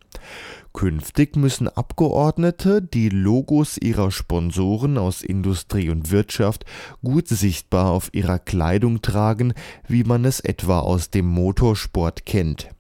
Künftig 0.73 1.37
müssen 1.37 1.69
Abgeordnete 1.69 2.81
die 2.81 3.11
Logos 3.11 3.77
ihrer 3.77 4.11
Sponsoren 4.11 4.97
aus 4.97 5.21
Industrie 5.21 5.91
und 5.91 6.11
Wirtschaft 6.11 6.65
gut 7.05 7.29
sichtbar 7.29 7.91
auf 7.91 8.09
ihrer 8.15 8.39
Kleidung 8.39 9.03
tragen, 9.03 9.53
wie 9.87 10.05
man 10.05 10.25
es 10.25 10.41
etwa 10.41 10.79
aus 10.79 11.11
dem 11.11 11.27
Motorsport 11.27 12.25
kennt 12.25 12.71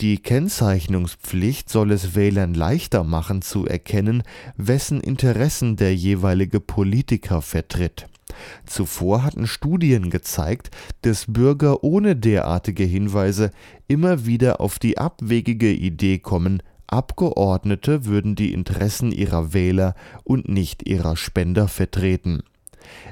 die 0.00 0.18
Kennzeichnungspflicht 0.18 1.68
soll 1.68 1.92
es 1.92 2.14
Wählern 2.14 2.54
leichter 2.54 3.04
machen 3.04 3.42
zu 3.42 3.66
erkennen, 3.66 4.22
wessen 4.56 5.00
Interessen 5.00 5.76
der 5.76 5.94
jeweilige 5.94 6.60
Politiker 6.60 7.42
vertritt. 7.42 8.06
Zuvor 8.66 9.24
hatten 9.24 9.46
Studien 9.46 10.10
gezeigt, 10.10 10.70
dass 11.02 11.26
Bürger 11.26 11.82
ohne 11.82 12.14
derartige 12.14 12.84
Hinweise 12.84 13.50
immer 13.86 14.26
wieder 14.26 14.60
auf 14.60 14.78
die 14.78 14.98
abwegige 14.98 15.72
Idee 15.72 16.18
kommen, 16.18 16.62
Abgeordnete 16.86 18.06
würden 18.06 18.34
die 18.34 18.54
Interessen 18.54 19.12
ihrer 19.12 19.52
Wähler 19.52 19.94
und 20.24 20.48
nicht 20.48 20.88
ihrer 20.88 21.16
Spender 21.16 21.68
vertreten 21.68 22.42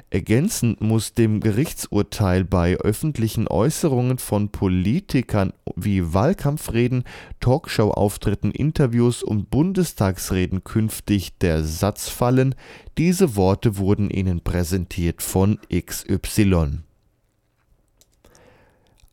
Ergänzend 0.09 0.81
muss 0.81 1.13
dem 1.13 1.39
Gerichtsurteil 1.39 2.43
bei 2.43 2.75
öffentlichen 2.77 3.47
Äußerungen 3.47 4.17
von 4.17 4.49
Politikern 4.49 5.53
wie 5.75 6.13
Wahlkampfreden, 6.13 7.03
Talkshow-Auftritten, 7.39 8.51
Interviews 8.51 9.23
und 9.23 9.49
Bundestagsreden 9.49 10.63
künftig 10.63 11.37
der 11.39 11.63
Satz 11.63 12.09
fallen: 12.09 12.55
Diese 12.97 13.35
Worte 13.35 13.77
wurden 13.77 14.09
Ihnen 14.09 14.41
präsentiert 14.41 15.21
von 15.21 15.59
XY 15.73 16.86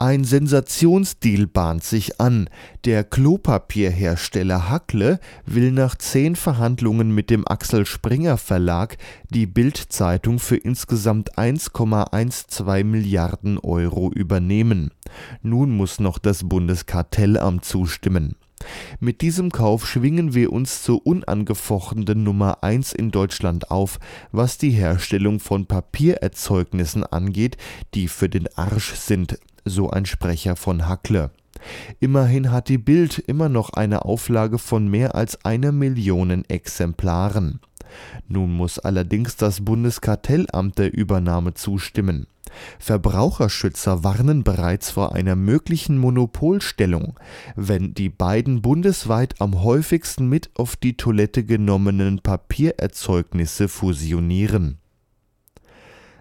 ein 0.05 0.25
Sensationsdeal 0.25 1.47
bahnt 1.47 1.83
sich 1.83 2.21
an. 2.21 2.51
Der 2.85 3.05
Klopapierhersteller 3.05 4.69
Hackle 4.69 5.19
will 5.47 5.73
nach 5.73 5.97
zehn 5.97 6.37
Verhandlungen 6.37 7.14
mit 7.14 7.31
dem 7.31 7.49
Axel 7.49 7.87
Springer 7.87 8.37
Verlag 8.37 8.99
die 9.31 9.47
Bild-Zeitung 9.47 10.41
für 10.41 10.57
insgesamt 10.57 11.39
1,12 11.39 12.85
Milliarden 12.85 13.59
Euro 13.59 14.12
übernehmen. 14.12 14.91
Nun 15.41 15.74
muss 15.74 16.01
noch 16.01 16.18
das 16.18 16.47
Bundeskartellamt 16.47 17.64
zustimmen. 17.64 18.37
Mit 19.01 19.22
diesem 19.22 19.51
Kauf 19.51 19.87
schwingen 19.87 20.35
wir 20.35 20.53
uns 20.53 20.83
zur 20.83 21.07
unangefochtenen 21.07 22.22
Nummer 22.22 22.62
1 22.62 22.93
in 22.93 23.11
Deutschland 23.11 23.70
auf, 23.70 23.99
was 24.33 24.59
die 24.59 24.70
Herstellung 24.70 25.41
von 25.41 25.64
Papiererzeugnissen 25.64 27.05
angeht, 27.05 27.57
die 27.95 28.09
für 28.09 28.28
den 28.28 28.49
Arsch 28.55 28.95
sind, 28.95 29.39
so 29.65 29.91
ein 29.91 30.07
Sprecher 30.07 30.57
von 30.57 30.89
Hackle. 30.89 31.31
Immerhin 32.01 32.51
hat 32.51 32.69
die 32.69 32.79
Bild 32.79 33.19
immer 33.19 33.49
noch 33.49 33.71
eine 33.71 34.05
Auflage 34.05 34.59
von 34.59 34.89
mehr 34.89 35.15
als 35.15 35.45
einer 35.45 35.73
Million 35.73 36.45
Exemplaren. 36.49 37.61
Nun 38.29 38.53
muss 38.53 38.79
allerdings 38.79 39.37
das 39.37 39.65
Bundeskartellamt 39.65 40.79
der 40.79 40.93
Übernahme 40.93 41.55
zustimmen. 41.55 42.27
Verbraucherschützer 42.79 44.05
warnen 44.05 44.45
bereits 44.45 44.91
vor 44.91 45.15
einer 45.15 45.37
möglichen 45.37 45.99
Monopolstellung, 45.99 47.19
wenn 47.57 47.95
die 47.95 48.09
beiden 48.09 48.62
bundesweit 48.62 49.41
am 49.41 49.62
häufigsten 49.62 50.29
mit 50.29 50.51
auf 50.55 50.77
die 50.77 50.97
Toilette 50.97 51.45
genommenen 51.45 52.21
Papiererzeugnisse 52.21 53.69
fusionieren. 53.69 54.79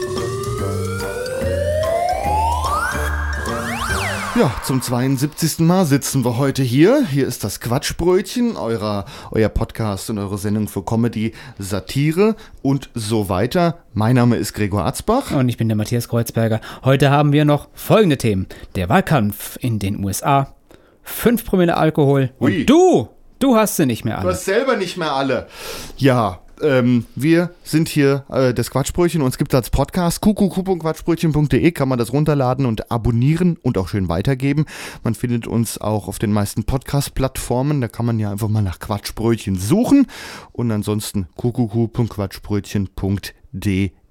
Ja, 4.36 4.52
zum 4.64 4.80
72. 4.80 5.58
Mal 5.58 5.84
sitzen 5.86 6.24
wir 6.24 6.38
heute 6.38 6.62
hier. 6.62 7.04
Hier 7.04 7.26
ist 7.26 7.42
das 7.42 7.58
Quatschbrötchen, 7.60 8.56
eurer, 8.56 9.04
euer 9.32 9.48
Podcast 9.48 10.08
und 10.08 10.18
eure 10.18 10.38
Sendung 10.38 10.68
für 10.68 10.84
Comedy, 10.84 11.32
Satire 11.58 12.36
und 12.62 12.90
so 12.94 13.28
weiter. 13.28 13.78
Mein 13.92 14.14
Name 14.14 14.36
ist 14.36 14.52
Gregor 14.54 14.84
Atzbach. 14.86 15.32
Und 15.32 15.48
ich 15.48 15.56
bin 15.56 15.68
der 15.68 15.76
Matthias 15.76 16.08
Kreuzberger. 16.08 16.60
Heute 16.84 17.10
haben 17.10 17.32
wir 17.32 17.44
noch 17.44 17.68
folgende 17.74 18.18
Themen. 18.18 18.46
Der 18.76 18.88
Wahlkampf 18.88 19.58
in 19.60 19.80
den 19.80 20.02
USA, 20.04 20.54
5 21.02 21.44
Promille 21.44 21.76
Alkohol 21.76 22.30
Ui. 22.40 22.60
und 22.60 22.66
du, 22.70 23.08
du 23.40 23.56
hast 23.56 23.76
sie 23.76 23.86
nicht 23.86 24.04
mehr 24.04 24.14
Du 24.16 24.20
alle. 24.22 24.32
hast 24.32 24.44
selber 24.44 24.76
nicht 24.76 24.96
mehr 24.96 25.12
alle. 25.12 25.48
Ja, 25.96 26.38
ähm, 26.62 27.06
wir 27.14 27.50
sind 27.64 27.88
hier 27.88 28.24
äh, 28.28 28.54
das 28.54 28.70
Quatschbrötchen 28.70 29.22
und 29.22 29.28
es 29.28 29.38
gibt 29.38 29.54
als 29.54 29.70
Podcast 29.70 30.20
kuckuck.quatschbrötchen.de 30.20 31.70
kann 31.72 31.88
man 31.88 31.98
das 31.98 32.12
runterladen 32.12 32.66
und 32.66 32.90
abonnieren 32.90 33.56
und 33.62 33.78
auch 33.78 33.88
schön 33.88 34.08
weitergeben. 34.08 34.66
Man 35.02 35.14
findet 35.14 35.46
uns 35.46 35.78
auch 35.78 36.08
auf 36.08 36.18
den 36.18 36.32
meisten 36.32 36.64
Podcast-Plattformen. 36.64 37.80
Da 37.80 37.88
kann 37.88 38.06
man 38.06 38.18
ja 38.18 38.30
einfach 38.30 38.48
mal 38.48 38.62
nach 38.62 38.78
Quatschbrötchen 38.78 39.56
suchen 39.56 40.06
und 40.52 40.70
ansonsten 40.70 41.28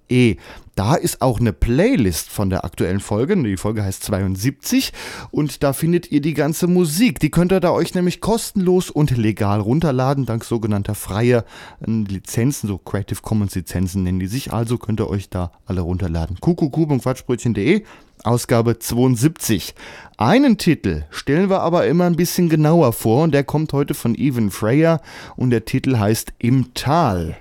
kuckuck.quatschbrötchen.de. 0.10 0.38
Da 0.76 0.96
ist 0.96 1.22
auch 1.22 1.42
eine 1.42 1.52
Playlist 1.52 2.30
von 2.30 2.50
der 2.50 2.64
aktuellen 2.64 3.02
Folge. 3.02 3.36
Die 3.44 3.58
Folge 3.58 3.84
heißt 3.84 4.02
72 4.04 4.94
und 5.30 5.62
da 5.62 5.74
findet 5.74 6.10
ihr 6.10 6.22
die 6.22 6.34
ganze 6.34 6.68
Musik. 6.68 7.20
Die 7.20 7.32
könnt 7.32 7.52
ihr 7.52 7.60
da 7.60 7.72
euch 7.72 7.96
nämlich 7.96 8.22
kostenlos 8.22 8.90
und 8.90 9.16
legal 9.18 9.60
runterladen, 9.60 10.26
dank 10.26 10.46
sogenannter 10.46 10.96
freier 10.96 11.44
äh, 11.86 11.92
Lizenzen, 11.92 12.68
so 12.68 12.78
Creative 12.78 13.22
Commons 13.22 13.56
Lizenzen 13.56 14.04
nennen 14.04 14.20
die 14.20 14.28
sich. 14.28 14.54
Also 14.54 14.78
könnt 14.78 15.02
ihr 15.02 15.10
euch 15.10 15.30
da 15.30 15.52
alle 15.66 15.82
runterladen. 15.82 16.38
kuckuck.quatschbrötchen.de 16.40 17.84
Ausgabe 18.24 18.80
72. 18.80 19.76
Einen 20.18 20.58
Titel 20.58 21.04
stellen 21.10 21.50
wir 21.50 21.62
aber 21.62 21.88
immer 21.88 22.06
ein 22.06 22.18
bisschen 22.18 22.50
genauer 22.50 22.94
vor 22.94 23.24
und 23.24 23.34
der 23.34 23.44
kommt 23.44 23.74
heute 23.74 23.94
von 23.94 24.16
Evan 24.16 24.52
Freyer 24.52 25.02
und 25.36 25.52
der 25.52 25.66
Titel 25.66 25.98
heißt 25.98 26.34
Im 26.38 26.74
Tal. 26.74 27.38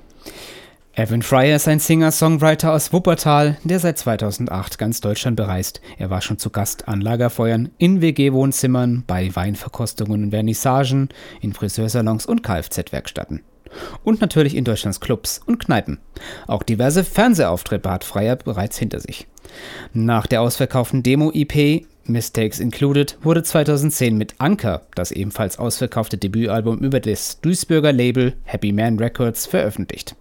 Evan 0.98 1.22
Fryer 1.22 1.54
ist 1.54 1.68
ein 1.68 1.78
Singer-Songwriter 1.78 2.72
aus 2.72 2.92
Wuppertal, 2.92 3.56
der 3.62 3.78
seit 3.78 3.98
2008 3.98 4.78
ganz 4.78 5.00
Deutschland 5.00 5.36
bereist. 5.36 5.80
Er 5.96 6.10
war 6.10 6.20
schon 6.22 6.38
zu 6.38 6.50
Gast 6.50 6.88
an 6.88 7.00
Lagerfeuern, 7.00 7.70
in 7.78 8.00
WG-Wohnzimmern, 8.00 9.04
bei 9.06 9.32
Weinverkostungen 9.32 10.24
und 10.24 10.30
Vernissagen, 10.30 11.10
in 11.40 11.52
Friseursalons 11.52 12.26
und 12.26 12.42
Kfz-Werkstätten. 12.42 13.44
Und 14.02 14.20
natürlich 14.20 14.56
in 14.56 14.64
Deutschlands 14.64 14.98
Clubs 14.98 15.40
und 15.46 15.60
Kneipen. 15.60 16.00
Auch 16.48 16.64
diverse 16.64 17.04
Fernsehauftritte 17.04 17.88
hat 17.88 18.02
Fryer 18.02 18.34
bereits 18.34 18.76
hinter 18.76 18.98
sich. 18.98 19.28
Nach 19.92 20.26
der 20.26 20.42
ausverkauften 20.42 21.04
Demo-EP 21.04 21.86
Mistakes 22.06 22.58
Included 22.58 23.18
wurde 23.22 23.44
2010 23.44 24.18
mit 24.18 24.34
Anker 24.38 24.82
das 24.96 25.12
ebenfalls 25.12 25.60
ausverkaufte 25.60 26.18
Debütalbum 26.18 26.80
über 26.80 26.98
das 26.98 27.40
Duisburger 27.40 27.92
Label 27.92 28.32
Happy 28.42 28.72
Man 28.72 28.98
Records 28.98 29.46
veröffentlicht. 29.46 30.16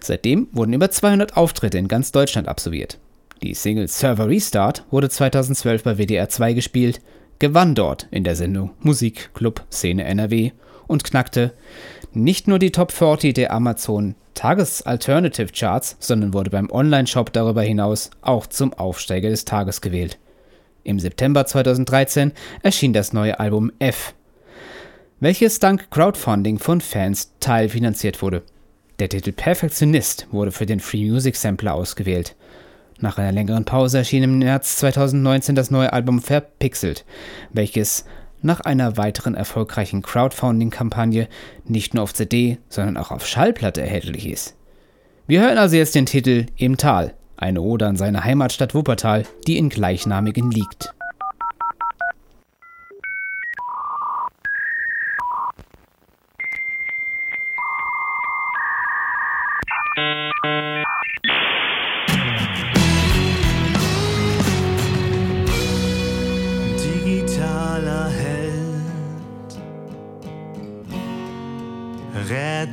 Seitdem 0.00 0.48
wurden 0.52 0.72
über 0.72 0.90
200 0.90 1.36
Auftritte 1.36 1.78
in 1.78 1.88
ganz 1.88 2.12
Deutschland 2.12 2.48
absolviert. 2.48 2.98
Die 3.42 3.54
Single 3.54 3.88
Server 3.88 4.28
Restart 4.28 4.84
wurde 4.90 5.10
2012 5.10 5.82
bei 5.82 5.98
WDR 5.98 6.28
2 6.28 6.54
gespielt, 6.54 7.00
gewann 7.38 7.74
dort 7.74 8.08
in 8.10 8.24
der 8.24 8.36
Sendung 8.36 8.70
Musik 8.80 9.30
Club 9.34 9.62
Szene 9.70 10.04
NRW 10.04 10.52
und 10.86 11.04
knackte 11.04 11.52
nicht 12.12 12.48
nur 12.48 12.58
die 12.58 12.72
Top 12.72 12.92
40 12.92 13.34
der 13.34 13.52
Amazon 13.52 14.14
Tages-Alternative 14.34 15.48
Charts, 15.52 15.96
sondern 15.98 16.32
wurde 16.32 16.50
beim 16.50 16.70
Online-Shop 16.70 17.32
darüber 17.32 17.62
hinaus 17.62 18.10
auch 18.22 18.46
zum 18.46 18.72
Aufsteiger 18.72 19.30
des 19.30 19.44
Tages 19.44 19.80
gewählt. 19.80 20.18
Im 20.84 21.00
September 21.00 21.44
2013 21.44 22.32
erschien 22.62 22.92
das 22.92 23.12
neue 23.12 23.40
Album 23.40 23.72
F, 23.80 24.14
welches 25.20 25.58
dank 25.58 25.90
Crowdfunding 25.90 26.58
von 26.58 26.80
Fans 26.80 27.32
teilfinanziert 27.40 28.22
wurde. 28.22 28.42
Der 28.98 29.10
Titel 29.10 29.32
Perfektionist 29.32 30.26
wurde 30.30 30.52
für 30.52 30.64
den 30.64 30.80
Free 30.80 31.04
Music 31.04 31.36
Sampler 31.36 31.74
ausgewählt. 31.74 32.34
Nach 32.98 33.18
einer 33.18 33.30
längeren 33.30 33.66
Pause 33.66 33.98
erschien 33.98 34.22
im 34.22 34.38
März 34.38 34.78
2019 34.78 35.54
das 35.54 35.70
neue 35.70 35.92
Album 35.92 36.22
Verpixelt, 36.22 37.04
welches 37.52 38.06
nach 38.40 38.60
einer 38.60 38.96
weiteren 38.96 39.34
erfolgreichen 39.34 40.00
Crowdfunding-Kampagne 40.00 41.28
nicht 41.66 41.92
nur 41.92 42.04
auf 42.04 42.14
CD, 42.14 42.56
sondern 42.70 42.96
auch 42.96 43.10
auf 43.10 43.26
Schallplatte 43.26 43.82
erhältlich 43.82 44.26
ist. 44.26 44.56
Wir 45.26 45.42
hören 45.42 45.58
also 45.58 45.76
jetzt 45.76 45.94
den 45.94 46.06
Titel 46.06 46.46
Im 46.56 46.78
Tal, 46.78 47.12
eine 47.36 47.60
Ode 47.60 47.86
an 47.86 47.96
seine 47.96 48.24
Heimatstadt 48.24 48.74
Wuppertal, 48.74 49.24
die 49.46 49.58
in 49.58 49.68
gleichnamigen 49.68 50.50
liegt. 50.50 50.94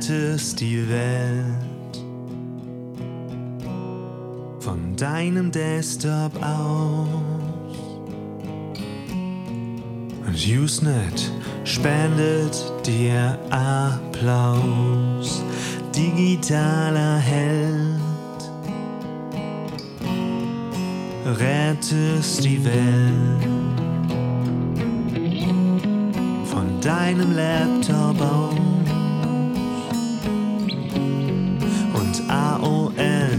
Rettest 0.08 0.60
die 0.60 0.86
Welt 0.88 2.04
von 4.60 4.94
deinem 4.96 5.50
Desktop 5.50 6.32
aus. 6.42 7.08
Und 10.26 10.46
Usenet 10.46 11.30
spendet 11.64 12.72
dir 12.84 13.38
Applaus, 13.50 15.42
digitaler 15.96 17.18
Held. 17.18 18.00
Rettest 21.24 22.44
die 22.44 22.62
Welt 22.62 23.48
von 26.44 26.80
deinem 26.82 27.34
Laptop 27.34 28.20
aus 28.20 28.63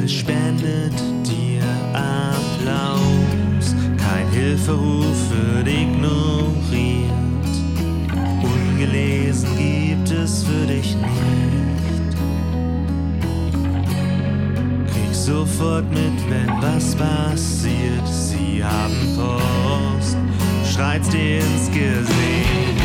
Spendet 0.07 0.93
dir 1.25 1.63
Applaus, 1.93 3.75
kein 3.97 4.29
Hilferuf 4.29 5.17
wird 5.31 5.67
ignoriert, 5.67 7.09
ungelesen 8.43 9.49
gibt 9.57 10.11
es 10.11 10.43
für 10.43 10.67
dich 10.67 10.95
nicht. 10.95 12.17
Krieg 14.93 15.13
sofort 15.13 15.89
mit, 15.89 16.29
wenn 16.29 16.49
was 16.61 16.93
passiert, 16.93 18.07
sie 18.07 18.63
haben 18.63 19.15
Post, 19.15 20.17
schreit's 20.71 21.09
dir 21.09 21.39
ins 21.39 21.71
Gesicht. 21.71 22.84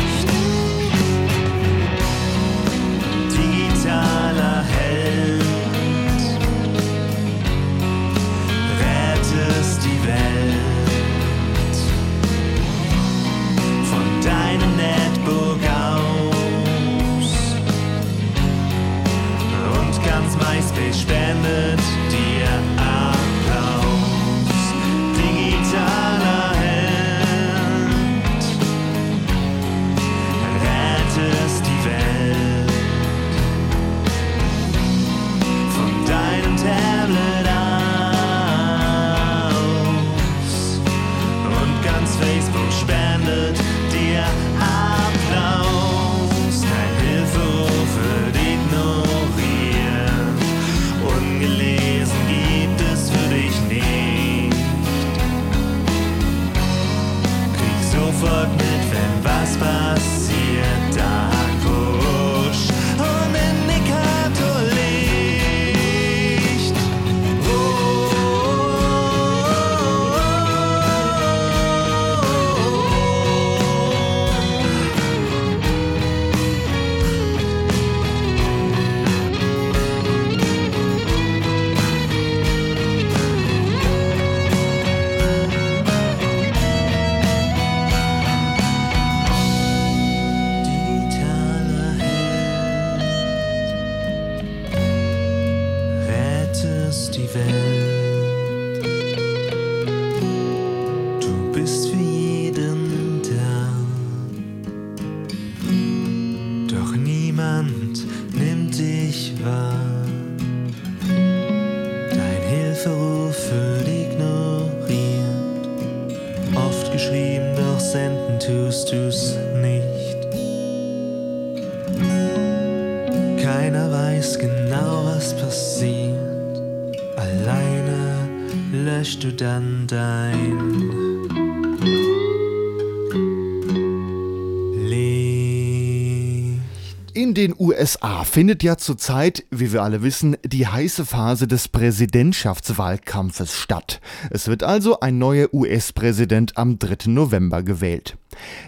USA 137.81 138.23
findet 138.25 138.61
ja 138.61 138.77
zurzeit, 138.77 139.43
wie 139.49 139.73
wir 139.73 139.81
alle 139.81 140.03
wissen, 140.03 140.37
die 140.45 140.67
heiße 140.67 141.03
Phase 141.03 141.47
des 141.47 141.67
Präsidentschaftswahlkampfes 141.67 143.57
statt. 143.57 144.01
Es 144.29 144.47
wird 144.47 144.61
also 144.61 144.99
ein 144.99 145.17
neuer 145.17 145.51
US-Präsident 145.51 146.57
am 146.57 146.77
3. 146.77 147.09
November 147.09 147.63
gewählt. 147.63 148.17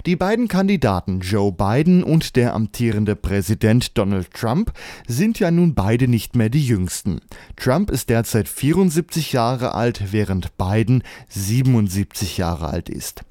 Die 0.06 0.16
beiden 0.16 0.48
Kandidaten 0.48 1.20
Joe 1.20 1.52
Biden 1.52 2.04
und 2.04 2.36
der 2.36 2.54
amtierende 2.54 3.16
Präsident 3.16 3.98
Donald 3.98 4.34
Trump 4.34 4.74
sind 5.08 5.40
ja 5.40 5.52
nun 5.52 5.74
beide 5.74 6.08
nicht 6.08 6.36
mehr 6.36 6.50
die 6.50 6.66
jüngsten. 6.66 7.22
Trump 7.56 7.90
ist 7.90 8.10
derzeit 8.10 8.48
74 8.48 9.34
Jahre 9.34 9.74
alt, 9.74 10.12
während 10.12 10.58
Biden 10.58 11.04
77 11.30 12.38
Jahre 12.38 12.68
alt 12.68 12.90
ist. 12.90 13.24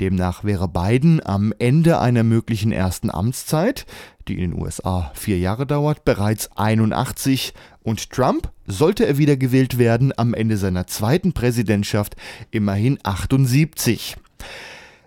Demnach 0.00 0.44
wäre 0.44 0.68
Biden 0.68 1.24
am 1.24 1.52
Ende 1.58 2.00
einer 2.00 2.24
möglichen 2.24 2.72
ersten 2.72 3.10
Amtszeit, 3.10 3.86
die 4.28 4.34
in 4.34 4.52
den 4.52 4.60
USA 4.60 5.10
vier 5.14 5.38
Jahre 5.38 5.66
dauert, 5.66 6.04
bereits 6.04 6.50
81 6.56 7.52
und 7.82 8.10
Trump, 8.10 8.50
sollte 8.66 9.06
er 9.06 9.18
wiedergewählt 9.18 9.78
werden, 9.78 10.12
am 10.16 10.34
Ende 10.34 10.56
seiner 10.56 10.86
zweiten 10.86 11.32
Präsidentschaft 11.32 12.16
immerhin 12.50 12.98
78. 13.02 14.16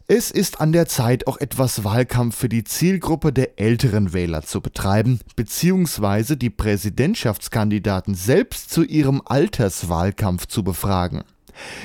Es 0.07 0.31
ist 0.31 0.59
an 0.59 0.73
der 0.73 0.85
Zeit, 0.85 1.27
auch 1.27 1.37
etwas 1.37 1.85
Wahlkampf 1.85 2.35
für 2.35 2.49
die 2.49 2.65
Zielgruppe 2.65 3.31
der 3.31 3.57
älteren 3.57 4.11
Wähler 4.11 4.41
zu 4.41 4.59
betreiben, 4.59 5.21
beziehungsweise 5.37 6.35
die 6.35 6.49
Präsidentschaftskandidaten 6.49 8.13
selbst 8.13 8.69
zu 8.69 8.83
ihrem 8.83 9.21
Alterswahlkampf 9.23 10.47
zu 10.47 10.61
befragen. 10.61 11.23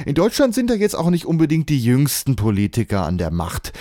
In 0.05 0.17
Deutschland 0.17 0.53
sind 0.53 0.69
da 0.69 0.75
jetzt 0.75 0.97
auch 0.97 1.11
nicht 1.11 1.27
unbedingt 1.27 1.69
die 1.69 1.79
jüngsten 1.79 2.35
Politiker 2.35 3.07
an 3.07 3.19
der 3.19 3.31
Macht. 3.31 3.73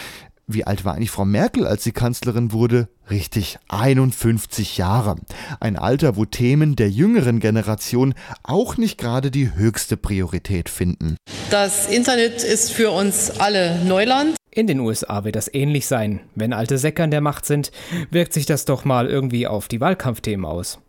Wie 0.50 0.64
alt 0.64 0.86
war 0.86 0.94
eigentlich 0.94 1.12
Frau 1.12 1.26
Merkel, 1.26 1.68
als 1.68 1.84
sie 1.84 1.92
Kanzlerin 1.92 2.54
wurde? 2.54 2.88
Richtig, 3.10 3.60
51 3.68 4.78
Jahre. 4.78 5.18
Ein 5.60 5.76
Alter, 5.76 6.16
wo 6.16 6.24
Themen 6.24 6.78
der 6.78 6.90
jüngeren 6.90 7.42
Generation 7.42 8.14
auch 8.44 8.78
nicht 8.78 8.98
gerade 8.98 9.30
die 9.30 9.54
höchste 9.56 9.98
Priorität 9.98 10.70
finden. 10.70 11.18
Das 11.50 11.90
Internet 11.90 12.44
ist 12.44 12.72
für 12.72 12.92
uns 12.92 13.42
alle 13.42 13.84
Neuland. 13.84 14.38
In 14.50 14.68
den 14.68 14.80
USA 14.80 15.26
wird 15.26 15.36
das 15.36 15.54
ähnlich 15.54 15.86
sein. 15.86 16.22
Wenn 16.34 16.54
alte 16.54 16.78
Säcke 16.78 17.04
an 17.04 17.12
der 17.12 17.22
Macht 17.22 17.46
sind, 17.46 17.72
wirkt 18.10 18.32
sich 18.32 18.46
das 18.46 18.64
doch 18.64 18.86
mal 18.86 19.08
irgendwie 19.08 19.48
auf 19.48 19.68
die 19.68 19.82
Wahlkampfthemen 19.82 20.46
aus. 20.46 20.80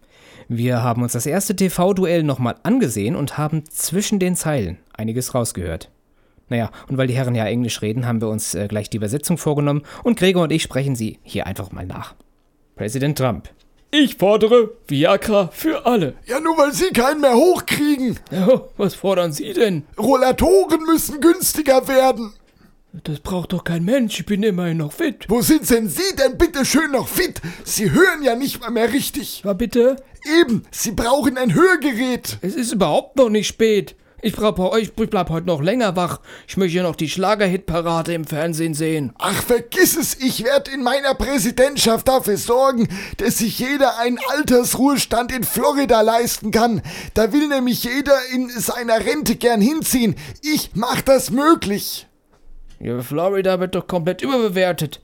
Wir 0.47 0.85
haben 0.85 1.03
uns 1.03 1.13
das 1.13 1.27
erste 1.27 1.57
TV-Duell 1.57 2.23
nochmal 2.23 2.55
angesehen 2.63 3.17
und 3.17 3.37
haben 3.37 3.65
zwischen 3.69 4.21
den 4.21 4.37
Zeilen 4.37 4.79
einiges 4.93 5.35
rausgehört. 5.35 5.91
Naja, 6.49 6.71
und 6.89 6.97
weil 6.97 7.07
die 7.07 7.15
Herren 7.15 7.35
ja 7.35 7.45
Englisch 7.45 7.83
reden, 7.83 8.07
haben 8.07 8.21
wir 8.21 8.29
uns 8.29 8.55
äh, 8.55 8.69
gleich 8.69 8.91
die 8.91 8.97
Übersetzung 8.97 9.39
vorgenommen 9.39 9.83
und 10.03 10.19
Gregor 10.19 10.45
und 10.45 10.53
ich 10.53 10.63
sprechen 10.63 10.97
sie 10.97 11.19
hier 11.23 11.47
einfach 11.47 11.73
mal 11.73 11.87
nach. 11.87 12.15
Präsident 12.77 13.19
Trump. 13.19 13.49
Ich 13.91 14.17
fordere 14.17 14.71
Viagra 14.87 15.49
für 15.51 15.87
alle. 15.87 16.15
Ja, 16.27 16.41
nur 16.41 16.59
weil 16.59 16.75
Sie 16.75 16.91
keinen 16.91 17.23
mehr 17.23 17.35
hochkriegen. 17.35 18.19
Oh, 18.47 18.61
was 18.77 18.95
fordern 18.95 19.33
Sie 19.33 19.55
denn? 19.55 19.85
Rollatoren 19.99 20.83
müssen 20.85 21.23
günstiger 21.23 21.89
werden. 21.89 22.35
Das 22.93 23.21
braucht 23.21 23.53
doch 23.53 23.65
kein 23.65 23.85
Mensch, 23.85 24.21
ich 24.21 24.27
bin 24.27 24.43
immerhin 24.43 24.79
noch 24.79 24.93
fit. 24.93 25.25
Wo 25.29 25.41
sind 25.41 25.69
denn 25.71 25.89
Sie 25.89 26.17
denn 26.19 26.37
bitte 26.37 26.65
schön 26.67 26.91
noch 26.91 27.09
fit? 27.09 27.41
Sie 27.65 27.91
hören 27.91 28.23
ja 28.23 28.35
nicht 28.35 28.61
mal 28.61 28.71
mehr 28.71 28.93
richtig. 28.93 29.41
Was 29.45 29.57
bitte? 29.57 29.97
Eben, 30.41 30.65
Sie 30.71 30.93
brauchen 30.93 31.39
ein 31.39 31.55
Hörgerät. 31.55 32.39
Es 32.43 32.55
ist 32.57 32.73
überhaupt 32.73 33.17
noch 33.17 33.31
nicht 33.31 33.47
spät. 33.47 33.95
Ich 34.21 34.35
bleib, 34.35 34.59
ich 34.75 34.93
bleib 34.93 35.31
heute 35.31 35.47
noch 35.47 35.63
länger 35.63 35.95
wach. 35.95 36.19
Ich 36.49 36.57
möchte 36.57 36.79
ja 36.79 36.83
noch 36.83 36.97
die 36.97 37.09
Schlagerhitparade 37.09 38.13
im 38.15 38.25
Fernsehen 38.25 38.75
sehen. 38.75 39.13
Ach, 39.19 39.43
vergiss 39.45 39.97
es, 39.97 40.17
ich 40.17 40.43
werde 40.43 40.73
in 40.73 40.83
meiner 40.83 41.15
Präsidentschaft 41.15 42.09
dafür 42.09 42.37
sorgen, 42.37 42.89
dass 43.19 43.39
sich 43.39 43.61
jeder 43.61 43.99
einen 43.99 44.19
Altersruhestand 44.31 45.31
in 45.31 45.45
Florida 45.45 46.01
leisten 46.01 46.51
kann. 46.51 46.83
Da 47.15 47.33
will 47.33 47.47
nämlich 47.47 47.85
jeder 47.85 48.19
in 48.35 48.51
seiner 48.51 48.99
Rente 48.99 49.37
gern 49.37 49.61
hinziehen. 49.61 50.17
Ich 50.43 50.71
mach 50.75 51.01
das 51.01 51.31
möglich. 51.31 52.09
Ja, 52.81 53.01
Florida 53.03 53.61
wird 53.61 53.77
doch 53.77 53.87
komplett 53.87 54.23
überbewertet. 54.23 55.01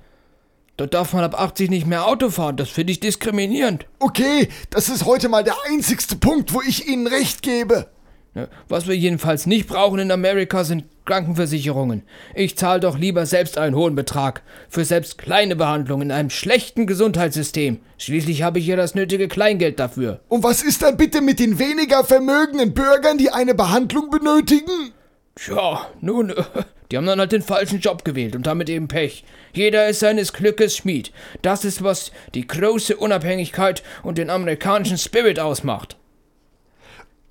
Da 0.77 0.87
darf 0.87 1.13
man 1.13 1.23
ab 1.23 1.41
80 1.41 1.71
nicht 1.71 1.87
mehr 1.87 2.09
Auto 2.09 2.31
fahren. 2.31 2.57
Das 2.57 2.69
finde 2.69 2.93
ich 2.93 2.99
diskriminierend. 2.99 3.87
Okay, 4.01 4.49
das 4.71 4.89
ist 4.89 5.05
heute 5.05 5.29
mal 5.29 5.45
der 5.45 5.55
einzigste 5.71 6.17
Punkt, 6.17 6.53
wo 6.53 6.61
ich 6.63 6.89
Ihnen 6.89 7.07
recht 7.07 7.43
gebe. 7.43 7.94
Ne, 8.35 8.49
Was 8.69 8.89
wir 8.89 8.97
jedenfalls 8.97 9.47
nicht 9.47 9.69
brauchen 9.69 10.01
in 10.01 10.11
Amerika 10.11 10.65
sind 10.65 10.85
Krankenversicherungen. 11.05 12.03
Ich 12.35 12.57
zahle 12.57 12.81
doch 12.81 12.99
lieber 12.99 13.27
selbst 13.27 13.59
einen 13.59 13.77
hohen 13.77 13.95
Betrag 13.95 14.43
für 14.69 14.85
selbst 14.85 15.19
kleine 15.19 15.55
Behandlungen 15.55 16.09
in 16.09 16.13
einem 16.13 16.31
schlechten 16.31 16.87
Gesundheitssystem. 16.87 17.79
Schließlich 17.99 18.43
habe 18.43 18.59
ich 18.59 18.67
ja 18.67 18.75
das 18.75 18.95
nötige 18.95 19.29
Kleingeld 19.29 19.79
dafür. 19.79 20.21
Und 20.29 20.43
was 20.43 20.63
ist 20.63 20.83
dann 20.83 20.97
bitte 20.97 21.21
mit 21.21 21.39
den 21.39 21.59
weniger 21.59 22.03
vermögenden 22.03 22.75
Bürgern, 22.75 23.19
die 23.19 23.31
eine 23.31 23.55
Behandlung 23.55 24.11
benötigen? 24.11 24.93
Tja, 25.37 25.87
nun, 26.01 26.33
die 26.91 26.97
haben 26.97 27.07
dann 27.07 27.21
halt 27.21 27.33
den 27.33 27.43
falschen 27.43 27.81
Job 27.81 28.05
gewählt 28.05 28.35
und 28.35 28.47
damit 28.47 28.69
eben 28.69 28.89
Pech. 28.89 29.25
Jeder 29.53 29.89
ist 29.89 30.01
seines 30.01 30.33
Glückes 30.33 30.77
Schmied. 30.77 31.13
Das 31.43 31.65
ist, 31.65 31.85
was 31.85 32.11
die 32.35 32.47
große 32.47 32.97
Unabhängigkeit 32.97 33.85
und 34.03 34.19
den 34.19 34.31
amerikanischen 34.31 34.99
Spirit 34.99 35.39
ausmacht. 35.39 35.97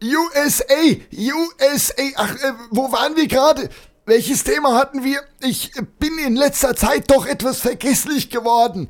USA, 0.03 0.97
USA, 1.13 2.03
ach, 2.15 2.35
äh, 2.35 2.53
wo 2.71 2.91
waren 2.91 3.15
wir 3.15 3.27
gerade? 3.27 3.69
Welches 4.05 4.43
Thema 4.43 4.77
hatten 4.77 5.03
wir? 5.05 5.21
Ich 5.39 5.71
bin 5.97 6.17
in 6.17 6.35
letzter 6.35 6.75
Zeit 6.75 7.09
doch 7.09 7.25
etwas 7.25 7.61
vergesslich 7.61 8.29
geworden. 8.29 8.89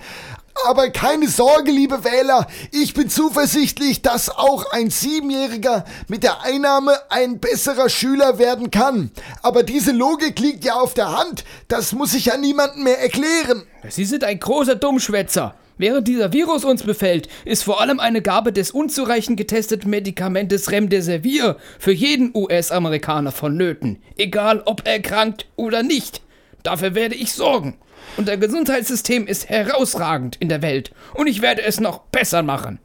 Aber 0.66 0.90
keine 0.90 1.28
Sorge, 1.28 1.72
liebe 1.72 2.04
Wähler, 2.04 2.48
ich 2.72 2.96
bin 2.96 3.10
zuversichtlich, 3.10 4.02
dass 4.02 4.30
auch 4.30 4.72
ein 4.72 4.90
Siebenjähriger 4.90 5.86
mit 6.08 6.24
der 6.24 6.42
Einnahme 6.42 6.98
ein 7.10 7.40
besserer 7.40 7.90
Schüler 7.90 8.40
werden 8.40 8.72
kann. 8.72 9.12
Aber 9.44 9.62
diese 9.62 9.92
Logik 9.92 10.40
liegt 10.40 10.64
ja 10.64 10.76
auf 10.76 10.96
der 10.96 11.16
Hand, 11.16 11.44
das 11.68 11.92
muss 11.92 12.14
ich 12.14 12.26
ja 12.26 12.38
niemandem 12.38 12.84
mehr 12.84 13.00
erklären. 13.00 13.64
Sie 13.90 14.06
sind 14.06 14.24
ein 14.24 14.40
großer 14.40 14.76
Dummschwätzer. 14.76 15.56
Während 15.78 16.08
dieser 16.08 16.34
Virus 16.34 16.66
uns 16.66 16.84
befällt, 16.84 17.28
ist 17.46 17.64
vor 17.64 17.82
allem 17.82 18.00
eine 18.00 18.22
Gabe 18.22 18.54
des 18.54 18.72
unzureichend 18.72 19.38
getesteten 19.38 19.90
Medikamentes 19.90 20.72
Remdesivir 20.72 21.58
für 21.80 21.92
jeden 21.92 22.32
US-Amerikaner 22.36 23.32
vonnöten, 23.32 24.02
egal 24.18 24.62
ob 24.66 24.88
erkrankt 24.88 25.48
oder 25.56 25.82
nicht. 25.82 26.22
Dafür 26.62 26.94
werde 26.94 27.16
ich 27.16 27.34
sorgen. 27.34 27.78
Unser 28.18 28.38
Gesundheitssystem 28.38 29.26
ist 29.26 29.50
herausragend 29.50 30.36
in 30.40 30.50
der 30.50 30.62
Welt 30.62 30.92
und 31.16 31.28
ich 31.28 31.42
werde 31.42 31.64
es 31.64 31.80
noch 31.80 32.00
besser 32.00 32.44
machen. 32.44 32.80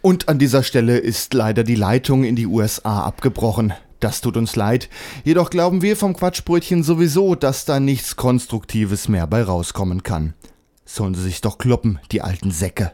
Und 0.00 0.28
an 0.28 0.38
dieser 0.38 0.62
Stelle 0.62 0.98
ist 0.98 1.34
leider 1.34 1.64
die 1.64 1.74
Leitung 1.74 2.24
in 2.24 2.36
die 2.36 2.46
USA 2.46 3.04
abgebrochen. 3.04 3.72
Das 4.04 4.20
tut 4.20 4.36
uns 4.36 4.54
leid. 4.54 4.90
Jedoch 5.24 5.48
glauben 5.48 5.80
wir 5.80 5.96
vom 5.96 6.14
Quatschbrötchen 6.14 6.82
sowieso, 6.82 7.34
dass 7.34 7.64
da 7.64 7.80
nichts 7.80 8.16
Konstruktives 8.16 9.08
mehr 9.08 9.26
bei 9.26 9.42
rauskommen 9.42 10.02
kann. 10.02 10.34
Sollen 10.84 11.14
sie 11.14 11.22
sich 11.22 11.40
doch 11.40 11.56
kloppen, 11.56 11.98
die 12.12 12.20
alten 12.20 12.50
Säcke. 12.50 12.92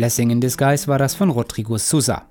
Blessing 0.00 0.30
in 0.30 0.40
Disguise 0.40 0.88
war 0.88 0.98
das 0.98 1.14
von 1.14 1.28
Rodrigo 1.28 1.76
Sousa. 1.76 2.22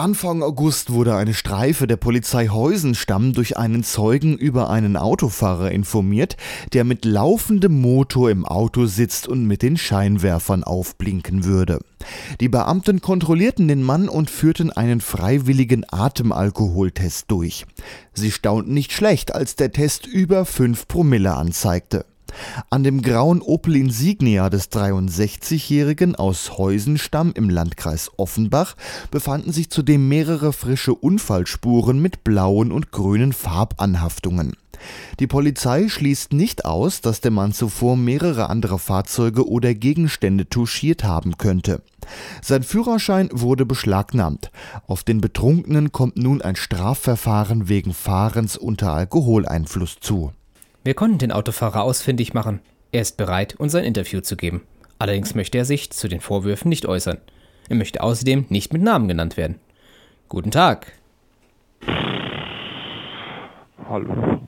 Anfang 0.00 0.42
August 0.42 0.90
wurde 0.94 1.14
eine 1.14 1.34
Streife 1.34 1.86
der 1.86 1.98
Polizei 1.98 2.48
Heusenstamm 2.48 3.34
durch 3.34 3.58
einen 3.58 3.84
Zeugen 3.84 4.38
über 4.38 4.70
einen 4.70 4.96
Autofahrer 4.96 5.72
informiert, 5.72 6.38
der 6.72 6.84
mit 6.84 7.04
laufendem 7.04 7.82
Motor 7.82 8.30
im 8.30 8.46
Auto 8.46 8.86
sitzt 8.86 9.28
und 9.28 9.44
mit 9.44 9.60
den 9.60 9.76
Scheinwerfern 9.76 10.64
aufblinken 10.64 11.44
würde. 11.44 11.80
Die 12.40 12.48
Beamten 12.48 13.02
kontrollierten 13.02 13.68
den 13.68 13.82
Mann 13.82 14.08
und 14.08 14.30
führten 14.30 14.70
einen 14.70 15.02
freiwilligen 15.02 15.84
Atemalkoholtest 15.86 17.30
durch. 17.30 17.66
Sie 18.14 18.30
staunten 18.30 18.72
nicht 18.72 18.92
schlecht, 18.92 19.34
als 19.34 19.54
der 19.54 19.70
Test 19.70 20.06
über 20.06 20.46
5 20.46 20.88
Promille 20.88 21.34
anzeigte. 21.34 22.06
An 22.70 22.84
dem 22.84 23.02
grauen 23.02 23.42
Opel 23.42 23.76
Insignia 23.76 24.50
des 24.50 24.70
63-Jährigen 24.70 26.14
aus 26.16 26.58
Heusenstamm 26.58 27.32
im 27.34 27.50
Landkreis 27.50 28.10
Offenbach 28.16 28.76
befanden 29.10 29.52
sich 29.52 29.70
zudem 29.70 30.08
mehrere 30.08 30.52
frische 30.52 30.94
Unfallspuren 30.94 32.00
mit 32.00 32.24
blauen 32.24 32.72
und 32.72 32.92
grünen 32.92 33.32
Farbanhaftungen. 33.32 34.52
Die 35.18 35.26
Polizei 35.26 35.88
schließt 35.88 36.32
nicht 36.32 36.64
aus, 36.64 37.00
dass 37.00 37.20
der 37.20 37.30
Mann 37.30 37.52
zuvor 37.52 37.96
mehrere 37.96 38.48
andere 38.48 38.78
Fahrzeuge 38.78 39.48
oder 39.48 39.74
Gegenstände 39.74 40.48
touchiert 40.48 41.04
haben 41.04 41.36
könnte. 41.38 41.82
Sein 42.42 42.62
Führerschein 42.62 43.28
wurde 43.32 43.66
beschlagnahmt. 43.66 44.50
Auf 44.86 45.02
den 45.02 45.20
Betrunkenen 45.20 45.92
kommt 45.92 46.16
nun 46.16 46.42
ein 46.42 46.56
Strafverfahren 46.56 47.68
wegen 47.68 47.92
Fahrens 47.92 48.56
unter 48.56 48.92
Alkoholeinfluss 48.92 49.98
zu. 50.00 50.32
Wir 50.90 50.96
konnten 50.96 51.18
den 51.18 51.30
Autofahrer 51.30 51.84
ausfindig 51.84 52.34
machen. 52.34 52.58
Er 52.90 53.02
ist 53.02 53.16
bereit, 53.16 53.54
uns 53.54 53.76
ein 53.76 53.84
Interview 53.84 54.22
zu 54.22 54.36
geben. 54.36 54.62
Allerdings 54.98 55.36
möchte 55.36 55.56
er 55.56 55.64
sich 55.64 55.90
zu 55.90 56.08
den 56.08 56.18
Vorwürfen 56.18 56.68
nicht 56.68 56.84
äußern. 56.84 57.18
Er 57.68 57.76
möchte 57.76 58.02
außerdem 58.02 58.46
nicht 58.48 58.72
mit 58.72 58.82
Namen 58.82 59.06
genannt 59.06 59.36
werden. 59.36 59.60
Guten 60.28 60.50
Tag. 60.50 60.90
hallo. 63.88 64.40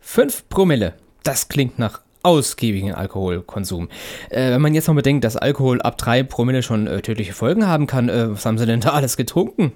5 0.00 0.48
Promille. 0.48 0.94
Das 1.22 1.46
klingt 1.46 1.78
nach 1.78 2.00
ausgiebigen 2.24 2.92
Alkoholkonsum. 2.92 3.90
Äh, 4.30 4.50
wenn 4.50 4.60
man 4.60 4.74
jetzt 4.74 4.88
noch 4.88 4.96
bedenkt, 4.96 5.22
dass 5.22 5.36
Alkohol 5.36 5.80
ab 5.82 5.98
3 5.98 6.24
Promille 6.24 6.64
schon 6.64 6.88
äh, 6.88 7.00
tödliche 7.00 7.32
Folgen 7.32 7.68
haben 7.68 7.86
kann, 7.86 8.08
äh, 8.08 8.32
was 8.32 8.44
haben 8.44 8.58
Sie 8.58 8.66
denn 8.66 8.80
da 8.80 8.88
alles 8.88 9.16
getrunken? 9.16 9.70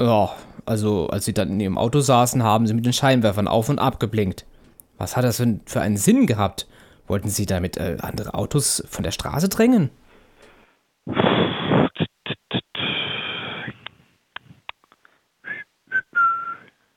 Ja, 0.00 0.30
also 0.64 1.08
als 1.08 1.26
Sie 1.26 1.34
dann 1.34 1.50
in 1.50 1.60
Ihrem 1.60 1.78
Auto 1.78 2.00
saßen, 2.00 2.42
haben 2.42 2.66
Sie 2.66 2.72
mit 2.72 2.86
den 2.86 2.94
Scheinwerfern 2.94 3.46
auf 3.46 3.68
und 3.68 3.78
ab 3.78 4.00
geblinkt. 4.00 4.46
Was 4.96 5.16
hat 5.16 5.24
das 5.24 5.42
für 5.66 5.80
einen 5.80 5.96
Sinn 5.98 6.26
gehabt? 6.26 6.66
Wollten 7.06 7.28
Sie 7.28 7.44
damit 7.44 7.76
äh, 7.76 7.98
andere 8.00 8.34
Autos 8.34 8.82
von 8.88 9.02
der 9.02 9.10
Straße 9.10 9.48
drängen? 9.48 9.90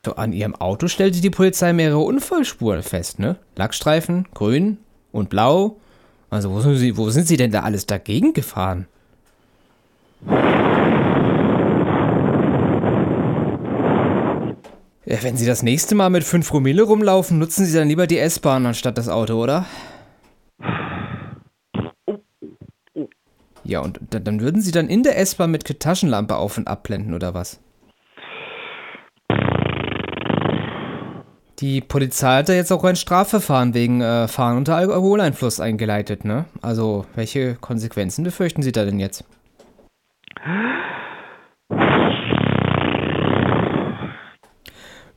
So, 0.06 0.16
an 0.16 0.34
ihrem 0.34 0.56
Auto 0.56 0.88
stellte 0.88 1.22
die 1.22 1.30
Polizei 1.30 1.72
mehrere 1.72 2.00
Unfallspuren 2.00 2.84
fest, 2.84 3.20
ne? 3.20 3.38
Lackstreifen, 3.56 4.28
grün 4.34 4.78
und 5.12 5.30
blau. 5.30 5.78
Also 6.30 6.52
wo 6.52 6.60
sind 6.60 6.76
sie, 6.76 6.98
wo 6.98 7.10
sind 7.10 7.28
sie 7.28 7.38
denn 7.38 7.52
da 7.52 7.62
alles 7.62 7.86
dagegen 7.86 8.34
gefahren? 8.34 8.88
Ja, 15.14 15.22
wenn 15.22 15.38
Sie 15.38 15.46
das 15.46 15.62
nächste 15.62 15.94
Mal 15.94 16.10
mit 16.10 16.24
5 16.24 16.50
Promille 16.50 16.82
rumlaufen, 16.82 17.38
nutzen 17.38 17.66
Sie 17.68 17.78
dann 17.78 17.88
lieber 17.88 18.08
die 18.08 18.18
S-Bahn 18.18 18.66
anstatt 18.66 18.98
das 18.98 19.10
Auto, 19.10 19.36
oder? 19.36 19.68
Ja, 23.64 23.82
und 23.82 24.00
da- 24.10 24.18
dann 24.18 24.42
würden 24.42 24.60
Sie 24.64 24.72
dann 24.72 24.90
in 24.90 25.04
der 25.04 25.20
S-Bahn 25.20 25.52
mit 25.52 25.80
Taschenlampe 25.80 26.36
auf- 26.36 26.58
und 26.58 26.68
abblenden, 26.68 27.14
oder 27.14 27.36
was? 27.36 27.60
Die 31.60 31.82
Polizei 31.82 32.38
hat 32.38 32.50
ja 32.50 32.56
jetzt 32.56 32.72
auch 32.72 32.84
ein 32.84 32.96
Strafverfahren 32.96 33.76
wegen 33.76 34.02
äh, 34.02 34.28
Fahren 34.28 34.58
unter 34.58 34.78
Alkoholeinfluss 34.78 35.60
eingeleitet, 35.60 36.26
ne? 36.26 36.46
Also, 36.64 37.06
welche 37.14 37.54
Konsequenzen 37.54 38.24
befürchten 38.24 38.64
Sie 38.64 38.72
da 38.72 38.84
denn 38.84 39.00
jetzt? 39.00 39.24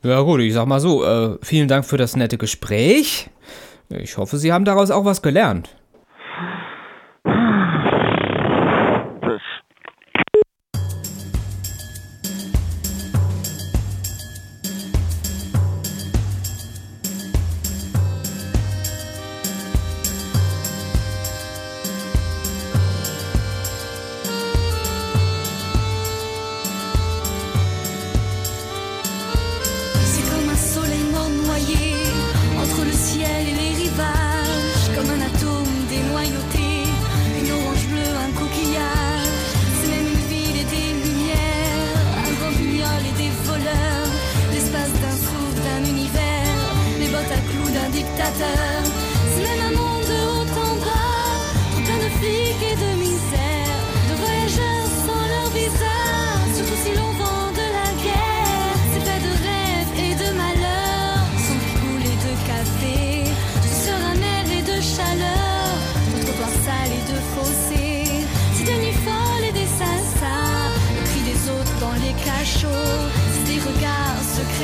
Ja 0.07 0.21
gut, 0.21 0.39
ich 0.41 0.55
sag 0.55 0.67
mal 0.67 0.79
so, 0.79 1.05
äh, 1.05 1.37
vielen 1.43 1.67
Dank 1.67 1.85
für 1.85 1.97
das 1.97 2.15
nette 2.15 2.39
Gespräch. 2.39 3.29
Ich 3.89 4.17
hoffe, 4.17 4.37
Sie 4.37 4.53
haben 4.53 4.65
daraus 4.65 4.93
auch 4.93 5.05
was 5.05 5.21
gelernt. 5.21 5.75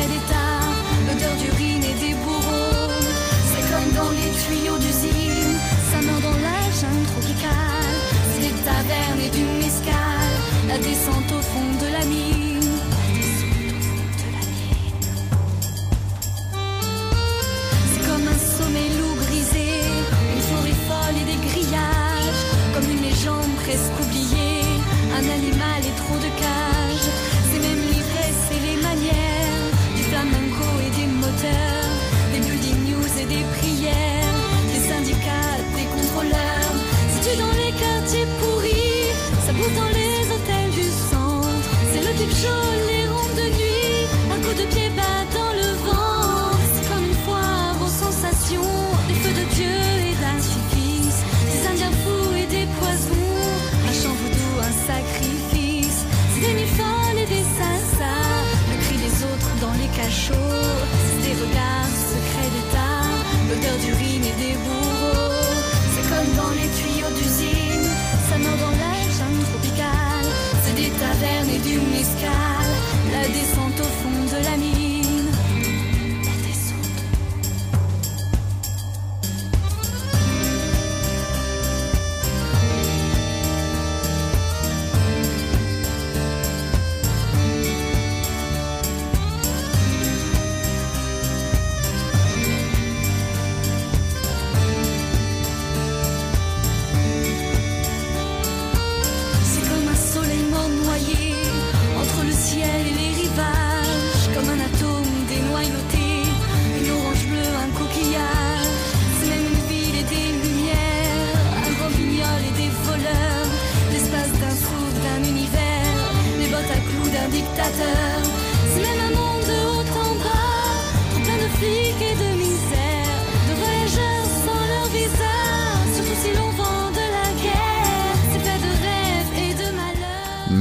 l'odeur 0.01 1.35
d'urine 1.37 1.85
et 1.85 1.95
des 2.01 2.15
bourreaux. 2.15 2.91
C'est 3.51 3.65
comme 3.71 3.91
dans 3.95 4.11
les 4.11 4.31
tuyaux 4.43 4.79
d'usine, 4.79 5.59
ça 5.91 6.01
meurt 6.01 6.23
dans 6.23 6.39
la 6.41 6.61
jungle 6.79 7.07
tropicale. 7.13 7.99
C'est 8.33 8.41
des 8.41 8.55
tavernes 8.65 9.21
et 9.25 9.31
du 9.31 9.45
mescal, 9.63 10.31
la 10.69 10.79
descente 10.79 11.31
au 11.33 11.43
fond 11.43 11.85
de 11.85 11.93
la 11.93 12.05
mine. 12.07 12.32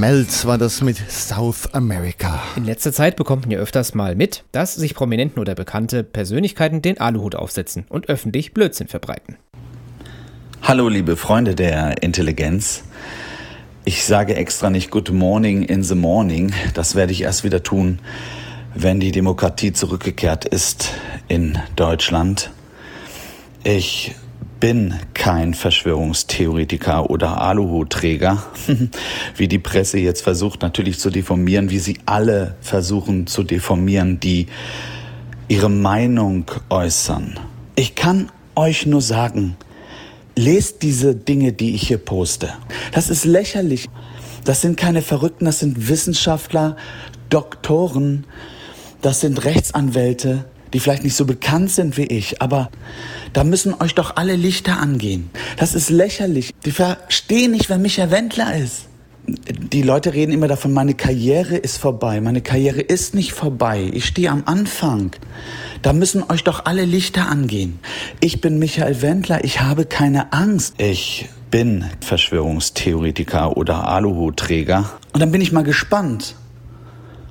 Melz 0.02 0.48
war 0.48 0.58
das 0.58 0.82
mit 0.82 0.98
South 1.12 1.76
America. 1.76 2.42
In 2.56 2.66
letzter 2.66 2.92
Zeit 2.92 3.16
bekommt 3.18 3.44
man 3.44 3.52
ja 3.52 3.60
öfters 3.60 3.94
mal 3.94 4.16
mit, 4.16 4.44
dass 4.52 4.74
sich 4.74 4.96
Prominenten 4.96 5.40
oder 5.40 5.54
bekannte 5.54 6.04
Persönlichkeiten 6.04 6.82
den 6.82 7.00
Aluhut 7.00 7.36
aufsetzen 7.36 7.86
und 7.88 8.10
öffentlich 8.10 8.52
Blödsinn 8.52 8.88
verbreiten. 8.88 9.38
Hallo 10.64 10.90
liebe 10.90 11.16
Freunde 11.18 11.54
der 11.54 12.02
Intelligenz. 12.02 12.84
Ich 13.86 14.04
sage 14.04 14.36
extra 14.36 14.72
nicht 14.72 14.90
Good 14.90 15.12
Morning 15.12 15.62
in 15.62 15.84
the 15.84 15.94
Morning. 15.94 16.52
Das 16.74 16.96
werde 16.96 17.12
ich 17.12 17.22
erst 17.22 17.44
wieder 17.44 17.62
tun, 17.62 18.00
wenn 18.74 19.00
die 19.00 19.12
Demokratie 19.12 19.72
zurückgekehrt 19.72 20.46
ist 20.46 20.96
in 21.28 21.60
Deutschland. 21.76 22.50
Ich 23.64 24.16
bin 24.62 24.94
kein 25.16 25.54
Verschwörungstheoretiker 25.56 27.10
oder 27.10 27.42
Aluhutträger, 27.42 28.46
wie 29.36 29.48
die 29.50 29.60
Presse 29.60 29.98
jetzt 29.98 30.22
versucht 30.22 30.62
natürlich 30.62 31.00
zu 31.00 31.10
deformieren, 31.10 31.72
wie 31.72 31.80
sie 31.80 31.98
alle 32.06 32.56
versuchen 32.62 33.28
zu 33.28 33.44
deformieren, 33.44 34.20
die 34.22 34.46
ihre 35.50 35.70
Meinung 35.70 36.46
äußern. 36.70 37.40
Ich 37.76 37.96
kann 37.96 38.32
euch 38.56 38.86
nur 38.86 39.02
sagen, 39.02 39.58
lest 40.38 40.84
diese 40.84 41.16
Dinge, 41.16 41.54
die 41.54 41.74
ich 41.74 41.88
hier 41.88 41.98
poste. 41.98 42.54
Das 42.94 43.10
ist 43.10 43.26
lächerlich. 43.26 43.90
Das 44.46 44.62
sind 44.62 44.78
keine 44.78 45.02
Verrückten, 45.02 45.46
das 45.46 45.60
sind 45.60 45.90
Wissenschaftler, 45.90 46.78
Doktoren, 47.30 48.26
das 49.02 49.22
sind 49.22 49.44
Rechtsanwälte, 49.44 50.46
die 50.74 50.80
vielleicht 50.80 51.04
nicht 51.04 51.16
so 51.16 51.26
bekannt 51.26 51.72
sind 51.72 51.98
wie 51.98 52.06
ich, 52.06 52.42
aber 52.42 52.70
da 53.34 53.44
müssen 53.44 53.74
euch 53.80 53.96
doch 53.96 54.16
alle 54.16 54.36
Lichter 54.36 54.80
angehen. 54.80 55.30
Das 55.58 55.76
ist 55.76 55.90
lächerlich. 55.90 56.54
Die 56.66 56.72
verstehen 56.72 57.52
nicht, 57.52 57.70
wer 57.70 57.78
Michael 57.78 58.12
Wendler 58.12 58.56
ist. 58.56 58.88
Die 59.28 59.84
Leute 59.84 60.14
reden 60.14 60.32
immer 60.32 60.48
davon, 60.48 60.74
meine 60.74 60.96
Karriere 60.96 61.56
ist 61.56 61.78
vorbei. 61.78 62.20
Meine 62.22 62.42
Karriere 62.42 62.82
ist 62.82 63.14
nicht 63.14 63.34
vorbei. 63.34 63.90
Ich 63.94 64.06
stehe 64.06 64.32
am 64.32 64.44
Anfang. 64.46 65.12
Da 65.84 65.94
müssen 65.94 66.24
euch 66.30 66.44
doch 66.44 66.66
alle 66.66 66.86
Lichter 66.86 67.30
angehen. 67.30 67.80
Ich 68.20 68.42
bin 68.42 68.58
Michael 68.58 69.02
Wendler. 69.02 69.44
Ich 69.44 69.62
habe 69.62 69.86
keine 69.86 70.34
Angst. 70.34 70.74
Ich 70.80 71.30
bin 71.52 71.86
Verschwörungstheoretiker 72.02 73.58
oder 73.58 73.88
Aluhutträger. 73.88 74.90
Und 75.14 75.20
dann 75.20 75.32
bin 75.32 75.42
ich 75.42 75.52
mal 75.52 75.64
gespannt, 75.64 76.36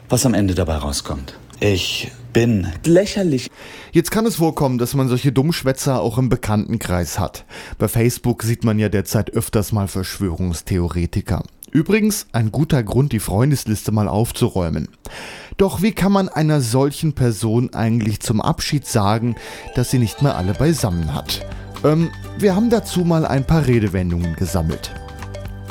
was 0.09 0.25
am 0.25 0.35
Ende 0.35 0.55
dabei 0.55 0.77
rauskommt. 0.77 1.35
Ich 1.59 2.11
bin 2.33 2.69
lächerlich. 2.85 3.51
Jetzt 3.93 4.11
kann 4.11 4.27
es 4.27 4.37
vorkommen, 4.37 4.79
dass 4.79 4.95
man 4.95 5.09
solche 5.09 5.33
Dummschwätzer 5.33 6.01
auch 6.01 6.19
im 6.19 6.29
Bekanntenkreis 6.29 7.19
hat. 7.19 7.45
Bei 7.79 7.89
Facebook 7.89 8.43
sieht 8.43 8.65
man 8.65 8.79
ja 8.79 8.89
derzeit 8.89 9.31
öfters 9.31 9.73
mal 9.73 9.89
Verschwörungstheoretiker. 9.89 11.43
Übrigens 11.73 12.27
ein 12.33 12.51
guter 12.51 12.83
Grund, 12.83 13.13
die 13.13 13.21
Freundesliste 13.21 13.93
mal 13.93 14.09
aufzuräumen. 14.09 14.89
Doch 15.57 15.83
wie 15.83 15.93
kann 15.93 16.11
man 16.11 16.29
einer 16.29 16.61
solchen 16.61 17.13
Person 17.13 17.73
eigentlich 17.75 18.21
zum 18.21 18.41
Abschied 18.41 18.87
sagen, 18.87 19.37
dass 19.75 19.91
sie 19.91 19.99
nicht 19.99 20.23
mehr 20.23 20.37
alle 20.37 20.55
beisammen 20.55 21.15
hat? 21.15 21.47
Ähm, 21.85 22.11
wir 22.39 22.57
haben 22.57 22.71
dazu 22.71 23.05
mal 23.05 23.25
ein 23.25 23.47
paar 23.47 23.67
Redewendungen 23.67 24.35
gesammelt. 24.35 24.93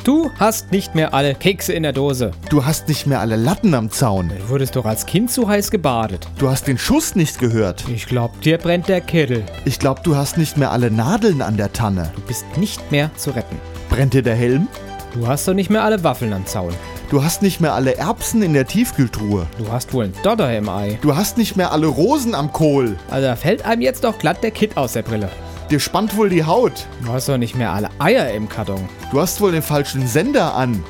Du 0.04 0.32
hast 0.40 0.72
nicht 0.72 0.96
mehr 0.96 1.14
alle 1.14 1.36
Kekse 1.36 1.74
in 1.74 1.84
der 1.84 1.92
Dose. 1.92 2.32
Du 2.50 2.66
hast 2.66 2.88
nicht 2.88 3.06
mehr 3.06 3.20
alle 3.20 3.36
Latten 3.36 3.74
am 3.74 3.92
Zaun. 3.92 4.30
Du 4.30 4.50
wurdest 4.50 4.76
doch 4.76 4.86
als 4.86 5.06
Kind 5.06 5.30
zu 5.30 5.48
heiß 5.48 5.72
gebadet. 5.72 6.28
Du 6.38 6.50
hast 6.50 6.68
den 6.68 6.78
Schuss 6.78 7.16
nicht 7.16 7.38
gehört. 7.40 7.84
Ich 7.94 8.06
glaub, 8.06 8.40
dir 8.42 8.58
brennt 8.58 8.88
der 8.88 9.02
Kittel. 9.02 9.44
Ich 9.66 9.78
glaub, 9.78 10.04
du 10.04 10.16
hast 10.16 10.38
nicht 10.38 10.58
mehr 10.58 10.72
alle 10.72 10.90
Nadeln 10.90 11.42
an 11.42 11.58
der 11.58 11.74
Tanne. 11.74 12.12
Du 12.16 12.22
bist 12.22 12.46
nicht 12.58 12.92
mehr 12.92 13.12
zu 13.18 13.32
retten. 13.32 13.58
Brennt 13.90 14.14
dir 14.14 14.24
der 14.24 14.36
Helm? 14.36 14.68
Du 15.14 15.28
hast 15.28 15.48
doch 15.48 15.54
nicht 15.54 15.70
mehr 15.70 15.84
alle 15.84 16.02
Waffeln 16.04 16.32
am 16.34 16.46
Zaun. 16.46 16.74
Du 17.10 17.24
hast 17.24 17.42
nicht 17.42 17.60
mehr 17.60 17.74
alle 17.74 17.98
Erbsen 17.98 18.42
in 18.42 18.54
der 18.54 18.68
Tiefkühltruhe. 18.68 19.48
Du 19.58 19.72
hast 19.72 19.94
wohl 19.94 20.06
einen 20.06 20.14
Dodder 20.24 20.56
im 20.56 20.70
Ei. 20.70 20.98
Du 21.02 21.16
hast 21.16 21.38
nicht 21.38 21.58
mehr 21.58 21.72
alle 21.72 21.88
Rosen 21.88 22.36
am 22.36 22.54
Kohl. 22.54 22.96
Also 23.10 23.28
da 23.28 23.36
fällt 23.36 23.66
einem 23.66 23.82
jetzt 23.82 24.04
doch 24.04 24.18
glatt 24.18 24.44
der 24.44 24.52
Kit 24.52 24.78
aus 24.78 24.94
der 24.94 25.02
Brille. 25.02 25.30
Dir 25.70 25.80
spannt 25.80 26.18
wohl 26.18 26.30
die 26.30 26.44
Haut. 26.44 26.88
Du 27.06 27.14
hast 27.14 27.30
doch 27.30 27.38
nicht 27.38 27.56
mehr 27.56 27.72
alle 27.72 27.90
Eier 28.00 28.32
im 28.32 28.50
Karton. 28.50 28.90
Du 29.12 29.22
hast 29.22 29.40
wohl 29.40 29.52
den 29.52 29.62
falschen 29.62 30.08
Sender 30.08 30.56
an. 30.56 30.84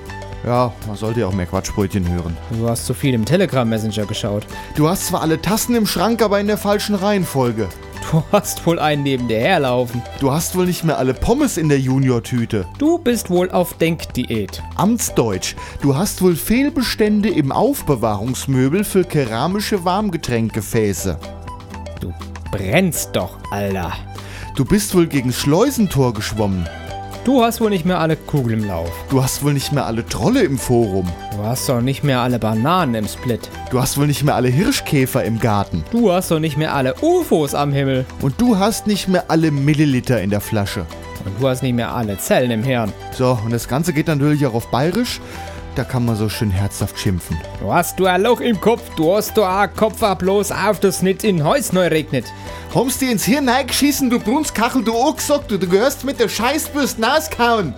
Ja, 0.45 0.71
man 0.88 0.95
sollte 0.95 1.19
ja 1.19 1.27
auch 1.27 1.34
mehr 1.34 1.47
Quatschbrötchen 1.47 2.09
hören. 2.09 2.38
Du 2.51 2.69
hast 2.69 2.86
zu 2.86 2.93
viel 2.93 3.13
im 3.13 3.25
Telegram 3.25 3.67
Messenger 3.67 4.05
geschaut. 4.05 4.47
Du 4.75 4.88
hast 4.88 5.07
zwar 5.07 5.21
alle 5.21 5.41
Tassen 5.41 5.75
im 5.75 5.86
Schrank, 5.86 6.21
aber 6.21 6.39
in 6.39 6.47
der 6.47 6.57
falschen 6.57 6.95
Reihenfolge. 6.95 7.67
Du 8.09 8.23
hast 8.32 8.65
wohl 8.65 8.80
einen 8.80 9.03
neben 9.03 9.27
dir 9.27 9.39
herlaufen. 9.39 10.01
Du 10.21 10.32
hast 10.32 10.55
wohl 10.55 10.65
nicht 10.65 10.86
mehr 10.86 10.97
alle 10.97 11.13
Pommes 11.13 11.57
in 11.57 11.67
der 11.67 11.80
Junior-Tüte. 11.80 12.65
Du 12.77 12.97
bist 12.97 13.30
wohl 13.30 13.51
auf 13.51 13.73
Denkdiät. 13.73 14.63
Amtsdeutsch. 14.77 15.55
Du 15.82 15.95
hast 15.95 16.21
wohl 16.21 16.36
Fehlbestände 16.36 17.30
im 17.30 17.51
Aufbewahrungsmöbel 17.51 18.86
für 18.86 19.03
keramische 19.03 19.84
Warmgetränkgefäße. 19.84 21.19
Du 21.99 22.13
brennst 22.51 23.09
doch, 23.13 23.38
Alter. 23.51 23.91
Du 24.60 24.66
bist 24.66 24.93
wohl 24.93 25.07
gegen 25.07 25.32
Schleusentor 25.32 26.14
geschwommen. 26.14 26.68
Du 27.24 27.41
hast 27.41 27.62
wohl 27.62 27.70
nicht 27.70 27.86
mehr 27.86 28.01
alle 28.01 28.18
Kugeln 28.18 28.60
im 28.60 28.68
Lauf. 28.68 28.91
Du 29.10 29.24
hast 29.24 29.41
wohl 29.41 29.53
nicht 29.53 29.72
mehr 29.72 29.86
alle 29.86 30.05
Trolle 30.05 30.41
im 30.41 30.57
Forum. 30.57 31.07
Du 31.32 31.43
hast 31.45 31.70
doch 31.70 31.80
nicht 31.80 32.03
mehr 32.03 32.20
alle 32.20 32.39
Bananen 32.39 32.93
im 32.93 33.07
Split. 33.07 33.49
Du 33.72 33.80
hast 33.80 33.97
wohl 33.97 34.07
nicht 34.07 34.26
mehr 34.26 34.36
alle 34.36 34.49
Hirschkäfer 34.49 35.24
im 35.24 35.39
Garten. 35.39 35.86
Du 35.91 36.12
hast 36.12 36.30
doch 36.30 36.41
nicht 36.41 36.57
mehr 36.57 36.76
alle 36.76 36.93
UFOs 37.01 37.55
am 37.55 37.72
Himmel. 37.72 38.05
Und 38.20 38.41
du 38.41 38.57
hast 38.57 38.86
nicht 38.86 39.07
mehr 39.07 39.32
alle 39.32 39.49
Milliliter 39.51 40.22
in 40.22 40.30
der 40.30 40.41
Flasche. 40.41 40.86
Und 41.24 41.39
du 41.39 41.47
hast 41.47 41.64
nicht 41.64 41.76
mehr 41.76 41.95
alle 41.95 42.18
Zellen 42.18 42.51
im 42.51 42.64
Hirn. 42.64 42.91
So, 43.14 43.39
und 43.41 43.53
das 43.53 43.70
Ganze 43.70 43.93
geht 43.93 44.07
natürlich 44.07 44.45
auch 44.45 44.55
auf 44.55 44.70
Bayerisch. 44.72 45.22
Da 45.76 45.84
kann 45.84 46.05
man 46.05 46.15
so 46.15 46.30
schön 46.30 46.51
herzhaft 46.51 46.99
schimpfen. 46.99 47.38
Du 47.61 47.72
hast 47.72 47.99
du 47.99 48.05
ein 48.05 48.22
Loch 48.22 48.41
im 48.41 48.59
Kopf, 48.59 48.82
du 48.95 49.15
hast 49.15 49.38
du 49.38 49.43
ein 49.43 49.74
Kopf 49.76 50.03
ab 50.03 50.20
bloß 50.20 50.51
auf, 50.51 50.80
das 50.80 51.01
nicht 51.01 51.24
in 51.24 51.43
Häus 51.43 51.74
neu 51.74 51.88
regnet. 51.88 52.26
Haben's 52.74 52.97
dir 52.97 53.11
ins 53.11 53.24
Hirn 53.24 53.47
reingeschissen, 53.47 54.09
du 54.09 54.20
Brunskachel, 54.20 54.84
du 54.84 54.97
angesagt, 54.97 55.51
du, 55.51 55.57
du 55.57 55.67
gehörst 55.67 56.03
mit 56.03 56.20
der 56.20 56.30
Scheißbürste 56.30 57.01
auskauen. 57.11 57.74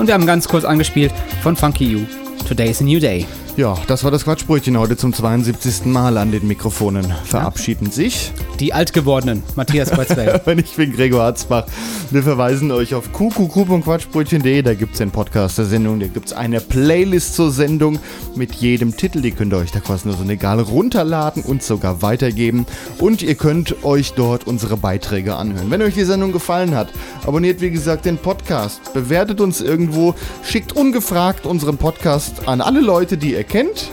Und 0.00 0.06
wir 0.06 0.14
haben 0.14 0.24
ganz 0.24 0.48
kurz 0.48 0.64
angespielt 0.64 1.12
von 1.42 1.56
Funky 1.56 1.84
You. 1.84 2.00
Today's 2.48 2.80
a 2.80 2.84
New 2.84 3.00
Day. 3.00 3.26
Ja, 3.58 3.76
das 3.86 4.02
war 4.02 4.10
das 4.10 4.24
Quatschbrötchen 4.24 4.78
heute 4.78 4.96
zum 4.96 5.12
72. 5.12 5.84
Mal 5.84 6.16
an 6.16 6.32
den 6.32 6.46
Mikrofonen. 6.48 7.04
Verabschieden 7.26 7.90
sich 7.90 8.32
Die 8.60 8.74
Altgewordenen, 8.74 9.42
Matthias 9.56 9.90
Kreuzberg. 9.90 10.46
Und 10.46 10.58
ich 10.58 10.76
bin 10.76 10.92
Gregor 10.92 11.22
Harzbach. 11.22 11.64
Wir 12.10 12.22
verweisen 12.22 12.70
euch 12.70 12.94
auf 12.94 13.10
qqq.quatschbrötchen.de. 13.10 14.60
Da 14.60 14.74
gibt 14.74 14.92
es 14.92 14.98
den 14.98 15.10
Podcast 15.10 15.56
der 15.56 15.64
Sendung. 15.64 15.98
Da 15.98 16.08
gibt 16.08 16.26
es 16.26 16.32
eine 16.34 16.60
Playlist 16.60 17.36
zur 17.36 17.52
Sendung 17.52 17.98
mit 18.36 18.54
jedem 18.56 18.94
Titel. 18.94 19.22
Die 19.22 19.30
könnt 19.30 19.54
ihr 19.54 19.56
euch 19.56 19.70
da 19.72 19.80
nur 20.04 20.14
so 20.14 20.24
egal 20.28 20.60
runterladen 20.60 21.42
und 21.42 21.62
sogar 21.62 22.02
weitergeben. 22.02 22.66
Und 22.98 23.22
ihr 23.22 23.34
könnt 23.34 23.82
euch 23.82 24.12
dort 24.12 24.46
unsere 24.46 24.76
Beiträge 24.76 25.36
anhören. 25.36 25.70
Wenn 25.70 25.80
euch 25.80 25.94
die 25.94 26.04
Sendung 26.04 26.30
gefallen 26.30 26.74
hat, 26.74 26.88
abonniert 27.26 27.62
wie 27.62 27.70
gesagt 27.70 28.04
den 28.04 28.18
Podcast. 28.18 28.92
Bewertet 28.92 29.40
uns 29.40 29.62
irgendwo. 29.62 30.14
Schickt 30.44 30.76
ungefragt 30.76 31.46
unseren 31.46 31.78
Podcast 31.78 32.46
an 32.46 32.60
alle 32.60 32.80
Leute, 32.80 33.16
die 33.16 33.32
ihr 33.32 33.44
kennt. 33.44 33.90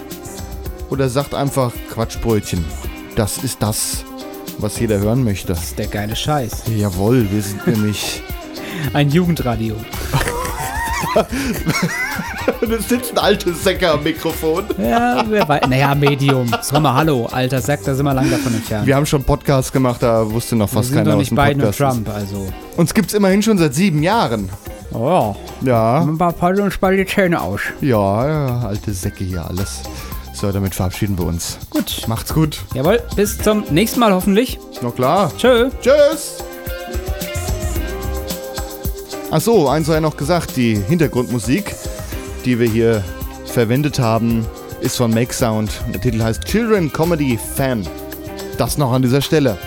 Oder 0.90 1.08
sagt 1.08 1.34
einfach 1.34 1.72
Quatschbrötchen. 1.94 2.66
Das 3.16 3.38
ist 3.40 3.64
das, 3.64 4.06
was 4.60 4.80
jeder 4.80 5.00
hören 5.00 5.24
möchte. 5.24 5.48
Das 5.48 5.64
ist 5.64 5.80
der 5.80 5.88
geile 5.88 6.16
Scheiß. 6.16 6.64
Jawohl, 6.76 7.28
wir 7.32 7.42
sind 7.42 7.66
nämlich 7.68 8.22
Ein 8.94 9.10
Jugendradio. 9.10 9.76
das 12.62 12.88
sitzt 12.88 13.12
ein 13.14 13.18
altes 13.18 13.64
Säcker 13.64 13.94
am 13.94 14.04
Mikrofon. 14.04 14.66
Ja, 14.78 15.24
wer 15.28 15.48
weiß. 15.48 15.68
Naja, 15.68 15.96
Medium. 15.96 16.48
Sag 16.62 16.82
mal, 16.82 16.94
hallo, 16.94 17.28
alter 17.32 17.62
Sack, 17.62 17.84
da 17.84 17.94
sind 17.94 18.06
wir 18.06 18.14
lang 18.14 18.30
davon 18.30 18.54
entfernt. 18.54 18.88
Wir 18.88 18.96
haben 18.96 19.06
schon 19.06 19.24
Podcasts 19.24 19.72
gemacht, 19.72 20.02
da 20.04 20.30
wusste 20.30 20.56
noch 20.56 20.72
Wir 20.72 20.78
fast 20.78 20.90
sind 20.90 20.98
keiner 20.98 21.12
doch 21.12 21.18
aus 21.18 21.20
nicht 21.20 21.32
dem 21.32 21.38
Biden 21.38 21.64
und. 21.64 21.78
Trump, 21.78 22.10
also. 22.10 22.48
Uns 22.76 22.94
gibt's 22.94 23.14
immerhin 23.14 23.42
schon 23.42 23.58
seit 23.58 23.74
sieben 23.74 24.04
Jahren. 24.04 24.50
Oh. 24.94 25.36
Ja. 25.62 26.04
Man 26.06 26.18
baut 26.18 26.60
uns 26.60 26.78
bald 26.78 27.00
die 27.00 27.06
Zähne 27.06 27.42
aus. 27.42 27.62
Ja, 27.82 28.28
ja, 28.28 28.60
alte 28.68 28.94
Säcke 28.94 29.24
hier 29.24 29.46
alles. 29.46 29.82
So, 30.40 30.52
damit 30.52 30.76
verabschieden 30.76 31.18
wir 31.18 31.26
uns. 31.26 31.58
Gut. 31.72 32.04
Macht's 32.06 32.32
gut. 32.32 32.60
Jawohl, 32.76 33.02
bis 33.16 33.40
zum 33.40 33.64
nächsten 33.72 34.00
Mal 34.00 34.14
hoffentlich. 34.14 34.60
Na 34.84 34.92
klar. 34.92 35.32
Tschö. 35.36 35.72
Tschüss. 35.82 36.44
Ach 39.32 39.42
so, 39.42 39.68
eins 39.68 39.88
sei 39.88 40.00
noch 40.00 40.16
gesagt, 40.16 40.56
die 40.56 40.76
Hintergrundmusik, 40.76 41.76
die 42.46 42.60
wir 42.60 42.70
hier 42.70 43.04
verwendet 43.48 43.98
haben, 43.98 44.46
ist 44.80 44.98
von 44.98 45.12
Make 45.12 45.34
Sound. 45.34 45.72
Der 45.92 46.00
Titel 46.00 46.22
heißt 46.22 46.46
Children 46.46 46.94
Comedy 46.94 47.40
Fan. 47.56 47.88
Das 48.60 48.78
noch 48.78 48.92
an 48.92 49.02
dieser 49.02 49.24
Stelle. 49.24 49.58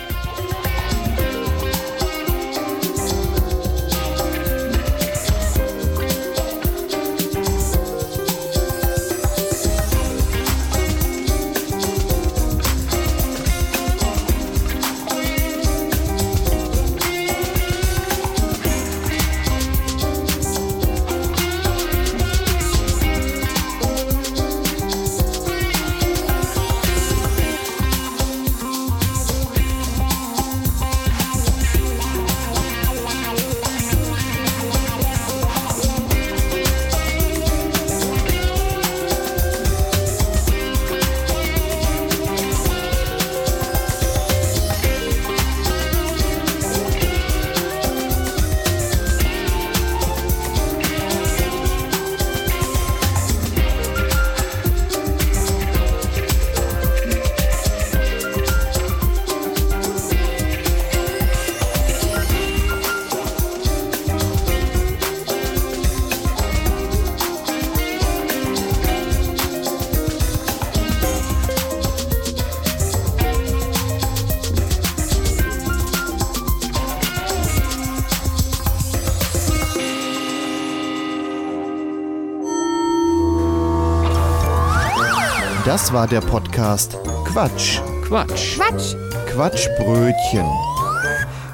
Das 85.91 85.99
war 85.99 86.07
der 86.07 86.21
Podcast 86.21 86.97
Quatsch. 87.25 87.81
Quatsch. 88.05 88.55
Quatsch. 88.55 88.95
Quatschbrötchen. 89.27 90.45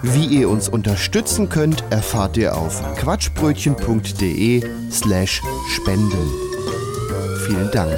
Wie 0.03 0.27
ihr 0.27 0.47
uns 0.47 0.69
unterstützen 0.69 1.49
könnt, 1.49 1.83
erfahrt 1.89 2.37
ihr 2.37 2.55
auf 2.55 2.83
quatschbrötchen.de 2.97 4.91
slash 4.91 5.41
spenden. 5.73 6.29
Vielen 7.47 7.71
Dank. 7.71 7.97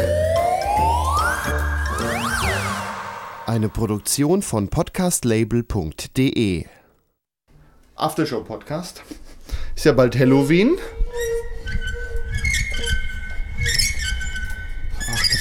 Eine 3.45 3.67
Produktion 3.67 4.41
von 4.41 4.69
podcastlabel.de 4.69 6.65
Aftershow 7.95 8.45
Podcast. 8.45 9.03
Ist 9.75 9.83
ja 9.83 9.91
bald 9.91 10.17
Halloween. 10.17 10.77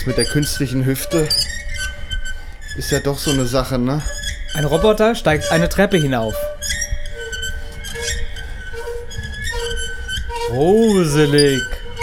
Mit 0.09 0.16
der 0.16 0.24
künstlichen 0.24 0.86
Hüfte 0.86 1.28
ist 2.78 2.90
ja 2.90 2.98
doch 2.98 3.18
so 3.18 3.30
eine 3.30 3.44
Sache, 3.44 3.78
ne? 3.78 4.00
Ein 4.54 4.64
Roboter 4.64 5.14
steigt 5.14 5.52
eine 5.52 5.68
Treppe 5.68 5.98
hinauf. 5.98 6.34
Gruselig. 10.48 11.61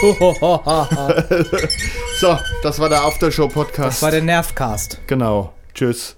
so, 2.20 2.38
das 2.62 2.78
war 2.78 2.88
der 2.88 3.02
Aftershow 3.02 3.48
Podcast. 3.48 3.96
Das 3.96 4.02
war 4.02 4.12
der 4.12 4.22
Nervcast. 4.22 5.00
Genau. 5.08 5.52
Tschüss. 5.74 6.16